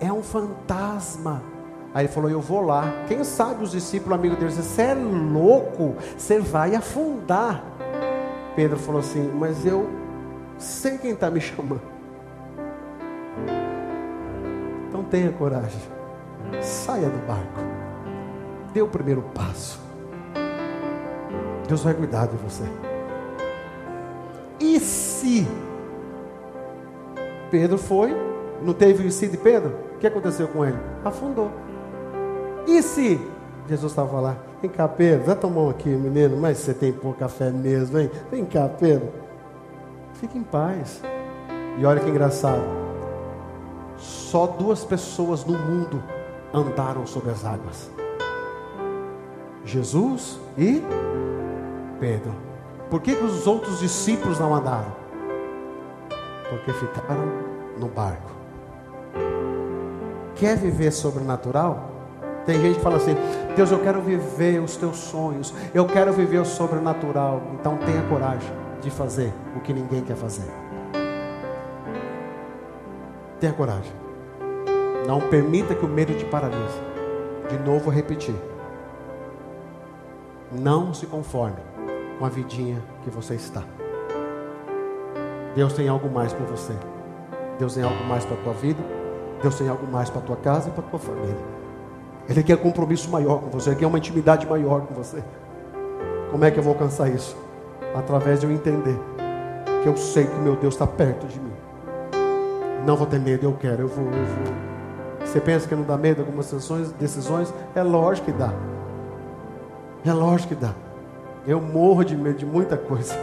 É 0.00 0.12
um 0.12 0.22
fantasma. 0.22 1.42
Aí 1.94 2.04
ele 2.04 2.12
falou: 2.12 2.30
Eu 2.30 2.40
vou 2.40 2.62
lá. 2.62 3.04
Quem 3.06 3.22
sabe 3.22 3.62
os 3.62 3.70
discípulos, 3.70 4.18
amigos 4.18 4.38
dele, 4.38 4.50
você 4.50 4.82
é 4.82 4.94
louco, 4.94 5.94
você 6.16 6.40
vai 6.40 6.74
afundar. 6.74 7.64
Pedro 8.56 8.76
falou 8.76 9.00
assim: 9.00 9.30
Mas 9.38 9.64
eu 9.64 9.88
sei 10.58 10.98
quem 10.98 11.12
está 11.12 11.30
me 11.30 11.40
chamando. 11.40 11.89
Tenha 15.10 15.32
coragem, 15.32 15.80
saia 16.60 17.08
do 17.08 17.26
barco, 17.26 17.60
dê 18.72 18.80
o 18.80 18.88
primeiro 18.88 19.22
passo. 19.34 19.80
Deus 21.66 21.82
vai 21.82 21.94
cuidar 21.94 22.26
de 22.26 22.36
você. 22.36 22.64
E 24.58 24.78
se? 24.80 25.46
Pedro 27.50 27.78
foi, 27.78 28.14
não 28.62 28.72
teve 28.72 29.04
o 29.04 29.06
e 29.06 29.28
de 29.28 29.36
Pedro? 29.36 29.74
O 29.94 29.98
que 29.98 30.06
aconteceu 30.06 30.48
com 30.48 30.64
ele? 30.64 30.78
Afundou. 31.04 31.50
E 32.66 32.82
se? 32.82 33.20
Jesus 33.68 33.92
estava 33.92 34.20
lá. 34.20 34.36
Vem 34.60 34.70
cá, 34.70 34.86
Pedro, 34.86 35.34
tua 35.36 35.50
mão 35.50 35.70
aqui, 35.70 35.88
menino. 35.88 36.36
Mas 36.36 36.58
você 36.58 36.74
tem 36.74 36.92
pouca 36.92 37.28
fé 37.28 37.50
mesmo, 37.50 37.96
vem. 37.96 38.10
Vem 38.30 38.44
cá, 38.44 38.68
Pedro. 38.68 39.08
Fique 40.14 40.36
em 40.36 40.42
paz. 40.42 41.02
E 41.78 41.84
olha 41.84 42.00
que 42.00 42.10
engraçado. 42.10 42.79
Só 44.30 44.46
duas 44.46 44.84
pessoas 44.84 45.44
no 45.44 45.58
mundo 45.58 46.00
andaram 46.54 47.04
sobre 47.04 47.32
as 47.32 47.44
águas: 47.44 47.90
Jesus 49.64 50.38
e 50.56 50.80
Pedro. 51.98 52.32
Por 52.88 53.00
que, 53.00 53.16
que 53.16 53.24
os 53.24 53.48
outros 53.48 53.80
discípulos 53.80 54.38
não 54.38 54.54
andaram? 54.54 54.94
Porque 56.48 56.72
ficaram 56.72 57.24
no 57.76 57.88
barco. 57.88 58.30
Quer 60.36 60.56
viver 60.56 60.92
sobrenatural? 60.92 61.90
Tem 62.46 62.60
gente 62.60 62.76
que 62.76 62.82
fala 62.82 62.98
assim: 62.98 63.16
Deus, 63.56 63.72
eu 63.72 63.80
quero 63.80 64.00
viver 64.00 64.62
os 64.62 64.76
teus 64.76 64.96
sonhos, 64.96 65.52
eu 65.74 65.86
quero 65.86 66.12
viver 66.12 66.38
o 66.38 66.44
sobrenatural. 66.44 67.42
Então 67.54 67.76
tenha 67.78 68.02
coragem 68.04 68.52
de 68.80 68.92
fazer 68.92 69.32
o 69.56 69.60
que 69.60 69.72
ninguém 69.72 70.04
quer 70.04 70.14
fazer. 70.14 70.48
Tenha 73.40 73.52
coragem. 73.52 74.09
Não 75.10 75.20
permita 75.20 75.74
que 75.74 75.84
o 75.84 75.88
medo 75.88 76.14
te 76.14 76.24
paralise. 76.24 76.80
De 77.48 77.58
novo, 77.68 77.90
repetir. 77.90 78.36
Não 80.52 80.94
se 80.94 81.04
conforme 81.04 81.56
com 82.16 82.24
a 82.24 82.28
vidinha 82.28 82.80
que 83.02 83.10
você 83.10 83.34
está. 83.34 83.64
Deus 85.52 85.72
tem 85.72 85.88
algo 85.88 86.08
mais 86.08 86.32
para 86.32 86.46
você. 86.46 86.72
Deus 87.58 87.74
tem 87.74 87.82
algo 87.82 88.04
mais 88.04 88.24
para 88.24 88.36
a 88.36 88.40
tua 88.44 88.52
vida. 88.52 88.80
Deus 89.42 89.56
tem 89.58 89.68
algo 89.68 89.84
mais 89.84 90.08
para 90.08 90.20
a 90.20 90.24
tua 90.24 90.36
casa 90.36 90.68
e 90.68 90.70
para 90.70 90.86
a 90.86 90.88
tua 90.90 91.00
família. 91.00 91.44
Ele 92.28 92.44
quer 92.44 92.58
compromisso 92.58 93.10
maior 93.10 93.40
com 93.40 93.50
você, 93.50 93.70
Ele 93.70 93.80
quer 93.80 93.86
uma 93.88 93.98
intimidade 93.98 94.46
maior 94.46 94.82
com 94.82 94.94
você. 94.94 95.24
Como 96.30 96.44
é 96.44 96.52
que 96.52 96.60
eu 96.60 96.62
vou 96.62 96.74
alcançar 96.74 97.08
isso? 97.08 97.36
Através 97.96 98.38
de 98.38 98.46
eu 98.46 98.52
entender 98.52 98.96
que 99.82 99.88
eu 99.88 99.96
sei 99.96 100.28
que 100.28 100.36
meu 100.36 100.54
Deus 100.54 100.74
está 100.74 100.86
perto 100.86 101.26
de 101.26 101.40
mim. 101.40 101.52
Não 102.86 102.96
vou 102.96 103.08
ter 103.08 103.18
medo, 103.18 103.44
eu 103.44 103.54
quero, 103.54 103.82
eu 103.82 103.88
vou, 103.88 104.04
eu 104.04 104.12
vou. 104.12 104.69
Você 105.24 105.40
pensa 105.40 105.68
que 105.68 105.74
não 105.74 105.84
dá 105.84 105.96
medo 105.96 106.20
algumas 106.20 106.50
decisões? 106.50 106.90
decisões? 106.92 107.52
É 107.74 107.82
lógico 107.82 108.26
que 108.26 108.32
dá. 108.32 108.52
É 110.04 110.12
lógico 110.12 110.54
que 110.54 110.60
dá. 110.60 110.72
Eu 111.46 111.60
morro 111.60 112.04
de 112.04 112.16
medo 112.16 112.38
de 112.38 112.46
muita 112.46 112.76
coisa. 112.76 113.14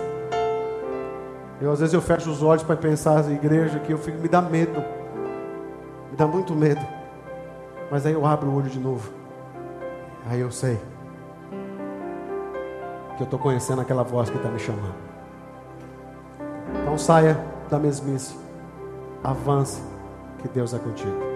Eu 1.60 1.72
às 1.72 1.80
vezes 1.80 1.94
eu 1.94 2.02
fecho 2.02 2.30
os 2.30 2.44
olhos 2.44 2.64
para 2.64 2.76
pensar 2.76 3.24
na 3.24 3.32
igreja 3.32 3.80
que 3.80 3.92
eu 3.92 3.98
fico, 3.98 4.20
me 4.20 4.28
dá 4.28 4.42
medo. 4.42 4.80
Me 6.12 6.18
dá 6.18 6.28
muito 6.28 6.54
medo. 6.54 6.86
Mas 7.90 8.06
aí 8.06 8.14
eu 8.14 8.26
abro 8.26 8.50
o 8.50 8.56
olho 8.56 8.70
de 8.70 8.80
novo. 8.80 9.12
Aí 10.30 10.40
eu 10.40 10.52
sei 10.52 10.80
que 13.16 13.24
eu 13.24 13.26
estou 13.26 13.40
conhecendo 13.40 13.82
aquela 13.82 14.04
voz 14.04 14.30
que 14.30 14.38
está 14.38 14.50
me 14.50 14.60
chamando. 14.60 14.96
Então 16.82 16.98
saia 16.98 17.40
da 17.70 17.80
mesmice. 17.80 18.36
Avance, 19.24 19.82
que 20.40 20.48
Deus 20.48 20.74
é 20.74 20.80
contigo. 20.80 21.27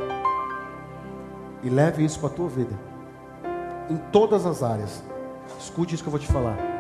E 1.63 1.69
leve 1.69 2.03
isso 2.03 2.19
para 2.19 2.29
a 2.29 2.33
tua 2.33 2.49
vida. 2.49 2.73
Em 3.89 3.97
todas 4.11 4.45
as 4.45 4.63
áreas. 4.63 5.03
Escute 5.59 5.95
isso 5.95 6.03
que 6.03 6.07
eu 6.07 6.11
vou 6.11 6.19
te 6.19 6.27
falar 6.27 6.71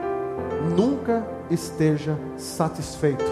nunca 0.75 1.25
esteja 1.49 2.17
satisfeito 2.37 3.25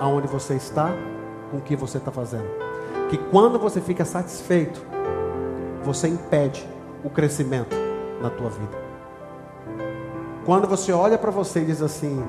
aonde 0.00 0.26
você 0.26 0.54
está, 0.54 0.92
com 1.50 1.58
o 1.58 1.60
que 1.60 1.76
você 1.76 1.98
está 1.98 2.10
fazendo. 2.10 2.46
Que 3.08 3.16
quando 3.16 3.58
você 3.58 3.80
fica 3.80 4.04
satisfeito, 4.04 4.84
você 5.82 6.08
impede 6.08 6.68
o 7.04 7.10
crescimento 7.10 7.74
na 8.20 8.30
tua 8.30 8.50
vida. 8.50 8.86
Quando 10.44 10.66
você 10.66 10.92
olha 10.92 11.16
para 11.16 11.30
você 11.30 11.60
e 11.60 11.66
diz 11.66 11.82
assim: 11.82 12.22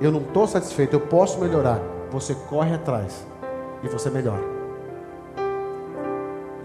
Eu 0.00 0.12
não 0.12 0.20
estou 0.20 0.46
satisfeito, 0.46 0.94
eu 0.94 1.00
posso 1.00 1.38
melhorar. 1.38 1.80
Você 2.10 2.34
corre 2.34 2.74
atrás 2.74 3.26
e 3.82 3.88
você 3.88 4.10
melhora. 4.10 4.59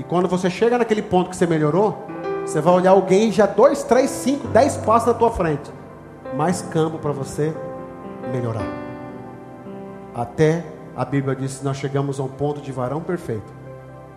Quando 0.08 0.28
você 0.28 0.50
chega 0.50 0.78
naquele 0.78 1.02
ponto 1.02 1.30
que 1.30 1.36
você 1.36 1.48
melhorou, 1.48 2.06
você 2.46 2.62
vai 2.62 2.74
olhar 2.74 2.92
alguém 2.92 3.32
já 3.32 3.46
dois, 3.46 3.84
três, 3.84 4.10
cinco, 4.10 4.48
dez 4.50 4.78
passos 4.78 5.08
na 5.08 5.14
tua 5.14 5.32
frente 5.32 5.72
mais 6.36 6.62
campo 6.62 7.00
para 7.00 7.12
você 7.12 7.54
melhorar. 8.32 8.66
Até 10.14 10.66
a 10.96 11.06
Bíblia 11.06 11.36
diz 11.36 11.60
que 11.60 11.66
nós 11.66 11.78
chegamos 11.78 12.20
a 12.20 12.24
um 12.24 12.28
ponto 12.28 12.62
de 12.62 12.72
varão 12.72 13.02
perfeito 13.02 13.52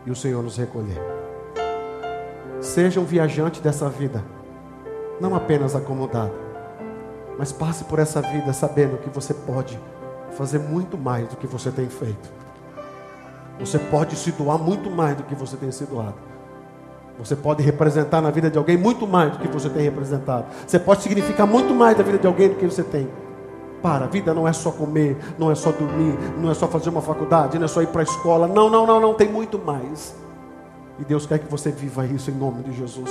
e 0.04 0.10
o 0.10 0.16
Senhor 0.16 0.42
nos 0.42 0.56
recolher. 0.56 1.00
Seja 2.60 3.00
um 3.00 3.04
viajante 3.04 3.60
dessa 3.60 3.88
vida, 3.88 4.22
não 5.20 5.34
apenas 5.34 5.76
acomodado, 5.76 6.32
mas 7.38 7.52
passe 7.52 7.84
por 7.84 7.98
essa 7.98 8.20
vida 8.20 8.52
sabendo 8.52 8.98
que 8.98 9.10
você 9.10 9.32
pode 9.32 9.78
fazer 10.32 10.58
muito 10.58 10.98
mais 10.98 11.28
do 11.28 11.36
que 11.36 11.46
você 11.46 11.70
tem 11.70 11.88
feito. 11.88 12.37
Você 13.60 13.78
pode 13.78 14.16
se 14.16 14.30
doar 14.32 14.58
muito 14.58 14.90
mais 14.90 15.16
do 15.16 15.22
que 15.24 15.34
você 15.34 15.56
tem 15.56 15.70
se 15.70 15.84
doado. 15.84 16.14
Você 17.18 17.34
pode 17.34 17.62
representar 17.62 18.20
na 18.20 18.30
vida 18.30 18.48
de 18.48 18.56
alguém 18.56 18.76
muito 18.76 19.06
mais 19.06 19.32
do 19.32 19.38
que 19.38 19.48
você 19.48 19.68
tem 19.68 19.82
representado. 19.82 20.46
Você 20.66 20.78
pode 20.78 21.02
significar 21.02 21.46
muito 21.46 21.74
mais 21.74 21.96
na 21.98 22.04
vida 22.04 22.18
de 22.18 22.26
alguém 22.26 22.48
do 22.48 22.54
que 22.54 22.64
você 22.64 22.84
tem. 22.84 23.08
Para, 23.82 24.04
a 24.04 24.08
vida 24.08 24.32
não 24.32 24.46
é 24.46 24.52
só 24.52 24.70
comer, 24.70 25.16
não 25.36 25.50
é 25.50 25.54
só 25.54 25.72
dormir, 25.72 26.16
não 26.38 26.50
é 26.50 26.54
só 26.54 26.68
fazer 26.68 26.90
uma 26.90 27.00
faculdade, 27.02 27.58
não 27.58 27.64
é 27.64 27.68
só 27.68 27.82
ir 27.82 27.88
para 27.88 28.02
a 28.02 28.04
escola. 28.04 28.46
Não, 28.46 28.70
não, 28.70 28.86
não, 28.86 29.00
não, 29.00 29.14
tem 29.14 29.28
muito 29.28 29.58
mais. 29.58 30.14
E 30.98 31.04
Deus 31.04 31.26
quer 31.26 31.38
que 31.38 31.50
você 31.50 31.70
viva 31.70 32.06
isso 32.06 32.30
em 32.30 32.34
nome 32.34 32.62
de 32.62 32.72
Jesus. 32.72 33.10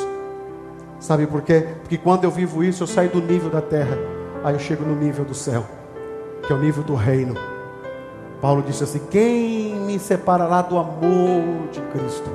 Sabe 0.99 1.27
por 1.27 1.41
quê? 1.41 1.67
Porque 1.81 1.97
quando 1.97 2.23
eu 2.23 2.31
vivo 2.31 2.63
isso, 2.63 2.83
eu 2.83 2.87
saio 2.87 3.09
do 3.09 3.21
nível 3.21 3.49
da 3.49 3.61
terra, 3.61 3.97
aí 4.43 4.53
eu 4.55 4.59
chego 4.59 4.83
no 4.83 4.95
nível 4.95 5.23
do 5.23 5.33
céu, 5.33 5.63
que 6.45 6.51
é 6.51 6.55
o 6.55 6.59
nível 6.59 6.83
do 6.83 6.95
reino. 6.95 7.35
Paulo 8.41 8.61
disse 8.61 8.83
assim: 8.83 8.99
Quem 9.09 9.75
me 9.75 9.99
separará 9.99 10.61
do 10.61 10.77
amor 10.77 11.67
de 11.71 11.81
Cristo? 11.81 12.29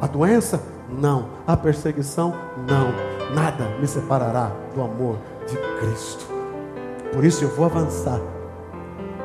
A 0.00 0.06
doença? 0.06 0.62
Não. 0.88 1.28
A 1.46 1.56
perseguição? 1.56 2.34
Não. 2.66 3.34
Nada 3.34 3.68
me 3.78 3.86
separará 3.86 4.50
do 4.74 4.82
amor 4.82 5.18
de 5.46 5.56
Cristo. 5.80 6.26
Por 7.12 7.24
isso 7.24 7.44
eu 7.44 7.48
vou 7.48 7.64
avançar. 7.64 8.20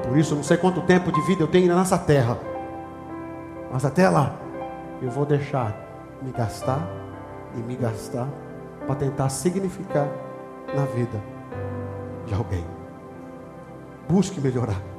Por 0.07 0.17
isso, 0.17 0.35
não 0.35 0.43
sei 0.43 0.57
quanto 0.57 0.81
tempo 0.81 1.11
de 1.11 1.21
vida 1.21 1.43
eu 1.43 1.47
tenho 1.47 1.73
nessa 1.73 1.97
terra. 1.97 2.37
Mas 3.71 3.85
até 3.85 4.09
lá, 4.09 4.35
eu 5.01 5.09
vou 5.09 5.25
deixar 5.25 5.75
me 6.21 6.31
gastar 6.31 6.87
e 7.55 7.59
me 7.59 7.75
gastar 7.75 8.27
para 8.85 8.95
tentar 8.95 9.29
significar 9.29 10.07
na 10.75 10.85
vida 10.85 11.21
de 12.25 12.33
alguém. 12.33 12.65
Busque 14.07 14.39
melhorar. 14.41 14.92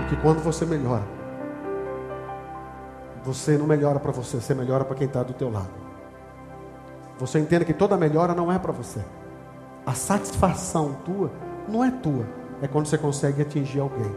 Porque 0.00 0.16
quando 0.16 0.40
você 0.40 0.64
melhora, 0.64 1.04
você 3.22 3.56
não 3.58 3.66
melhora 3.66 4.00
para 4.00 4.12
você, 4.12 4.40
você 4.40 4.54
melhora 4.54 4.84
para 4.84 4.96
quem 4.96 5.06
está 5.06 5.22
do 5.22 5.32
teu 5.32 5.50
lado. 5.50 5.70
Você 7.18 7.38
entenda 7.38 7.64
que 7.64 7.74
toda 7.74 7.96
melhora 7.96 8.34
não 8.34 8.50
é 8.50 8.58
para 8.58 8.72
você. 8.72 9.00
A 9.84 9.92
satisfação 9.92 10.94
tua 11.04 11.30
não 11.68 11.84
é 11.84 11.90
tua, 11.90 12.26
é 12.62 12.66
quando 12.66 12.86
você 12.86 12.96
consegue 12.96 13.42
atingir 13.42 13.80
alguém. 13.80 14.10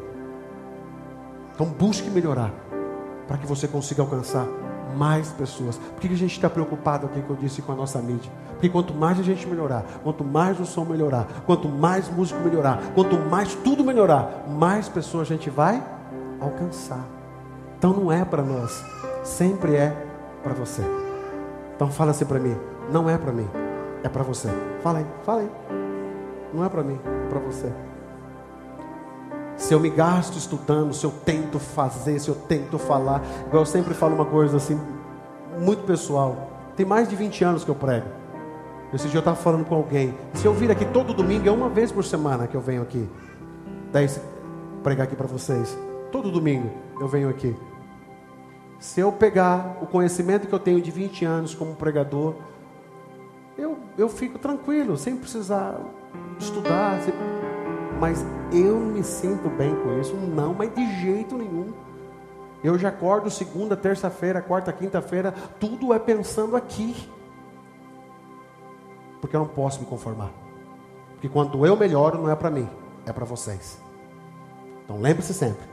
Então 1.54 1.67
busque 1.67 2.10
melhorar 2.10 2.52
para 3.28 3.38
que 3.38 3.46
você 3.46 3.67
consiga 3.67 4.02
alcançar 4.02 4.48
mais 4.95 5.29
pessoas. 5.29 5.77
Por 5.77 5.99
que 5.99 6.08
a 6.08 6.17
gente 6.17 6.32
está 6.32 6.49
preocupado 6.49 7.06
aqui 7.06 7.21
que 7.21 7.29
eu 7.29 7.36
disse 7.36 7.62
com 7.62 7.71
a 7.71 7.75
nossa 7.75 7.99
mídia? 7.99 8.32
Porque 8.51 8.69
quanto 8.69 8.93
mais 8.93 9.19
a 9.19 9.23
gente 9.23 9.45
melhorar, 9.47 9.84
quanto 10.03 10.23
mais 10.23 10.60
o 10.60 10.65
som 10.65 10.86
melhorar, 10.86 11.27
quanto 11.45 11.67
mais 11.67 12.10
músico 12.10 12.39
melhorar, 12.41 12.82
quanto 12.95 13.17
mais 13.17 13.56
tudo 13.56 13.84
melhorar, 13.84 14.45
mais 14.47 14.88
pessoas 14.88 15.29
a 15.29 15.34
gente 15.34 15.49
vai 15.49 15.84
alcançar. 16.39 17.06
Então 17.77 17.91
não 17.93 18.12
é 18.12 18.23
para 18.23 18.41
nós, 18.41 18.84
sempre 19.23 19.75
é 19.75 19.95
para 20.41 20.53
você. 20.53 20.82
Então 21.75 21.89
fala 21.89 22.12
assim 22.12 22.25
para 22.25 22.39
mim, 22.39 22.56
não 22.91 23.10
é 23.10 23.17
para 23.17 23.32
mim, 23.32 23.47
é 24.03 24.10
para 24.10 24.23
você. 24.23 24.49
Fala 24.82 24.99
aí, 24.99 25.06
fala 25.23 25.41
aí. 25.41 25.51
Não 26.53 26.63
é 26.63 26.69
para 26.69 26.84
mim, 26.84 26.99
é 27.25 27.29
para 27.29 27.39
você 27.39 27.73
se 29.63 29.73
eu 29.73 29.80
me 29.80 29.89
gasto 29.89 30.38
estudando, 30.38 30.93
se 30.93 31.06
eu 31.06 31.12
tento 31.23 31.58
fazer, 31.58 32.19
se 32.19 32.28
eu 32.28 32.36
tento 32.36 32.78
falar. 32.78 33.23
Igual 33.47 33.62
eu 33.62 33.65
sempre 33.65 33.93
falo 33.93 34.13
uma 34.13 34.26
coisa 34.26 34.58
assim, 34.58 34.78
muito 35.58 35.86
pessoal. 35.86 36.49
Tem 36.76 36.86
mais 36.86 37.08
de 37.08 37.15
20 37.15 37.45
anos 37.45 37.63
que 37.63 37.71
eu 37.71 37.76
prego. 37.76 38.06
Esse 38.93 39.08
dia 39.08 39.15
eu 39.15 39.19
estava 39.19 39.38
falando 39.38 39.63
com 39.63 39.73
alguém. 39.73 40.13
Se 40.34 40.45
eu 40.45 40.54
vir 40.54 40.69
aqui 40.69 40.84
todo 40.84 41.13
domingo, 41.13 41.47
é 41.47 41.52
uma 41.52 41.69
vez 41.69 41.93
por 41.93 42.04
semana 42.04 42.45
que 42.45 42.56
eu 42.56 42.60
venho 42.60 42.82
aqui. 42.82 43.10
Daí 43.89 44.10
pregar 44.84 45.08
aqui 45.08 45.15
para 45.15 45.28
vocês. 45.28 45.78
Todo 46.12 46.30
domingo 46.30 46.69
eu 46.99 47.08
venho 47.08 47.30
aqui. 47.30 47.56
Se 48.80 48.99
eu 48.99 49.13
pegar 49.13 49.78
o 49.82 49.86
conhecimento 49.86 50.45
que 50.45 50.54
eu 50.54 50.60
tenho 50.60 50.82
de 50.82 50.91
20 50.91 51.23
anos 51.23 51.56
como 51.56 51.73
pregador, 51.73 52.36
eu, 53.58 53.80
eu 53.97 54.10
fico 54.10 54.38
tranquilo, 54.38 54.97
sem 54.97 55.15
precisar 55.15 55.80
estudar. 56.38 56.99
Sem 56.99 57.13
mas 57.99 58.23
eu 58.51 58.79
me 58.79 59.03
sinto 59.03 59.49
bem 59.49 59.75
com 59.75 59.99
isso. 59.99 60.15
Não, 60.15 60.53
mas 60.53 60.73
de 60.73 61.01
jeito 61.01 61.38
nenhum. 61.38 61.73
Eu 62.63 62.77
já 62.77 62.89
acordo 62.89 63.29
segunda, 63.29 63.75
terça-feira, 63.75 64.41
quarta, 64.41 64.71
quinta-feira, 64.71 65.34
tudo 65.60 65.93
é 65.93 65.99
pensando 65.99 66.56
aqui. 66.56 66.95
Porque 69.19 69.36
eu 69.36 69.41
não 69.41 69.47
posso 69.47 69.79
me 69.79 69.86
conformar. 69.86 70.32
Porque 71.12 71.27
quando 71.27 71.65
eu 71.65 71.75
melhoro, 71.75 72.17
não 72.17 72.29
é 72.29 72.36
para 72.36 72.49
mim, 72.49 72.69
é 73.06 73.12
para 73.12 73.25
vocês. 73.25 73.82
Então 74.84 74.99
lembre-se 74.99 75.34
sempre: 75.34 75.65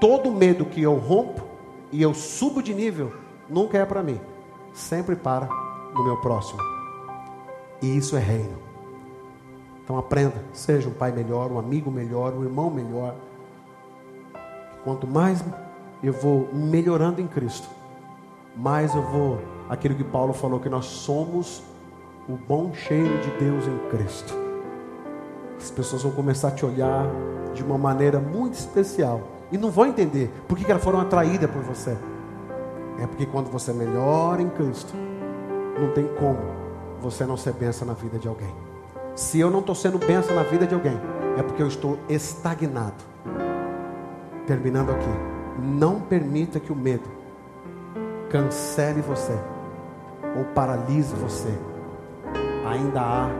todo 0.00 0.32
medo 0.32 0.64
que 0.64 0.82
eu 0.82 0.94
rompo 0.96 1.44
e 1.92 2.02
eu 2.02 2.12
subo 2.12 2.62
de 2.62 2.74
nível, 2.74 3.12
nunca 3.48 3.78
é 3.78 3.84
para 3.84 4.02
mim, 4.02 4.20
sempre 4.72 5.14
para 5.14 5.48
no 5.94 6.04
meu 6.04 6.20
próximo. 6.20 6.60
E 7.80 7.96
isso 7.96 8.16
é 8.16 8.20
reino. 8.20 8.73
Então 9.84 9.98
aprenda, 9.98 10.42
seja 10.52 10.88
um 10.88 10.92
pai 10.92 11.12
melhor, 11.12 11.52
um 11.52 11.58
amigo 11.58 11.90
melhor, 11.90 12.32
um 12.32 12.42
irmão 12.42 12.70
melhor. 12.70 13.14
Quanto 14.82 15.06
mais 15.06 15.44
eu 16.02 16.12
vou 16.12 16.48
melhorando 16.54 17.20
em 17.20 17.26
Cristo, 17.26 17.68
mais 18.56 18.94
eu 18.94 19.02
vou, 19.02 19.38
aquilo 19.68 19.94
que 19.94 20.04
Paulo 20.04 20.32
falou, 20.32 20.58
que 20.58 20.70
nós 20.70 20.86
somos 20.86 21.62
o 22.26 22.32
bom 22.32 22.72
cheiro 22.72 23.18
de 23.20 23.30
Deus 23.38 23.66
em 23.66 23.78
Cristo. 23.90 24.34
As 25.58 25.70
pessoas 25.70 26.02
vão 26.02 26.12
começar 26.12 26.48
a 26.48 26.50
te 26.50 26.64
olhar 26.64 27.06
de 27.54 27.62
uma 27.62 27.76
maneira 27.76 28.18
muito 28.18 28.54
especial 28.54 29.20
e 29.52 29.58
não 29.58 29.70
vão 29.70 29.86
entender 29.86 30.30
por 30.48 30.56
que 30.56 30.70
elas 30.70 30.82
foram 30.82 31.00
atraídas 31.00 31.50
por 31.50 31.62
você. 31.62 31.96
É 32.98 33.06
porque 33.06 33.26
quando 33.26 33.50
você 33.50 33.72
melhora 33.72 34.40
em 34.40 34.48
Cristo, 34.48 34.94
não 35.78 35.92
tem 35.92 36.06
como 36.18 36.40
você 37.00 37.26
não 37.26 37.36
ser 37.36 37.52
benção 37.52 37.86
na 37.86 37.94
vida 37.94 38.18
de 38.18 38.28
alguém. 38.28 38.63
Se 39.14 39.38
eu 39.38 39.50
não 39.50 39.60
estou 39.60 39.74
sendo 39.74 39.98
benção 39.98 40.34
na 40.34 40.42
vida 40.42 40.66
de 40.66 40.74
alguém, 40.74 40.98
é 41.38 41.42
porque 41.42 41.62
eu 41.62 41.68
estou 41.68 41.98
estagnado. 42.08 43.04
Terminando 44.46 44.90
aqui. 44.90 45.34
Não 45.58 46.00
permita 46.00 46.58
que 46.58 46.72
o 46.72 46.76
medo 46.76 47.08
cancele 48.28 49.00
você 49.00 49.38
ou 50.36 50.44
paralise 50.46 51.14
você. 51.14 51.56
Ainda 52.66 53.00
há 53.00 53.30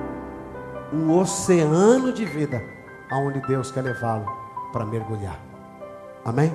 um 0.92 1.10
oceano 1.18 2.12
de 2.12 2.24
vida 2.24 2.62
aonde 3.10 3.40
Deus 3.40 3.72
quer 3.72 3.82
levá-lo 3.82 4.26
para 4.72 4.84
mergulhar. 4.84 5.38
Amém? 6.24 6.54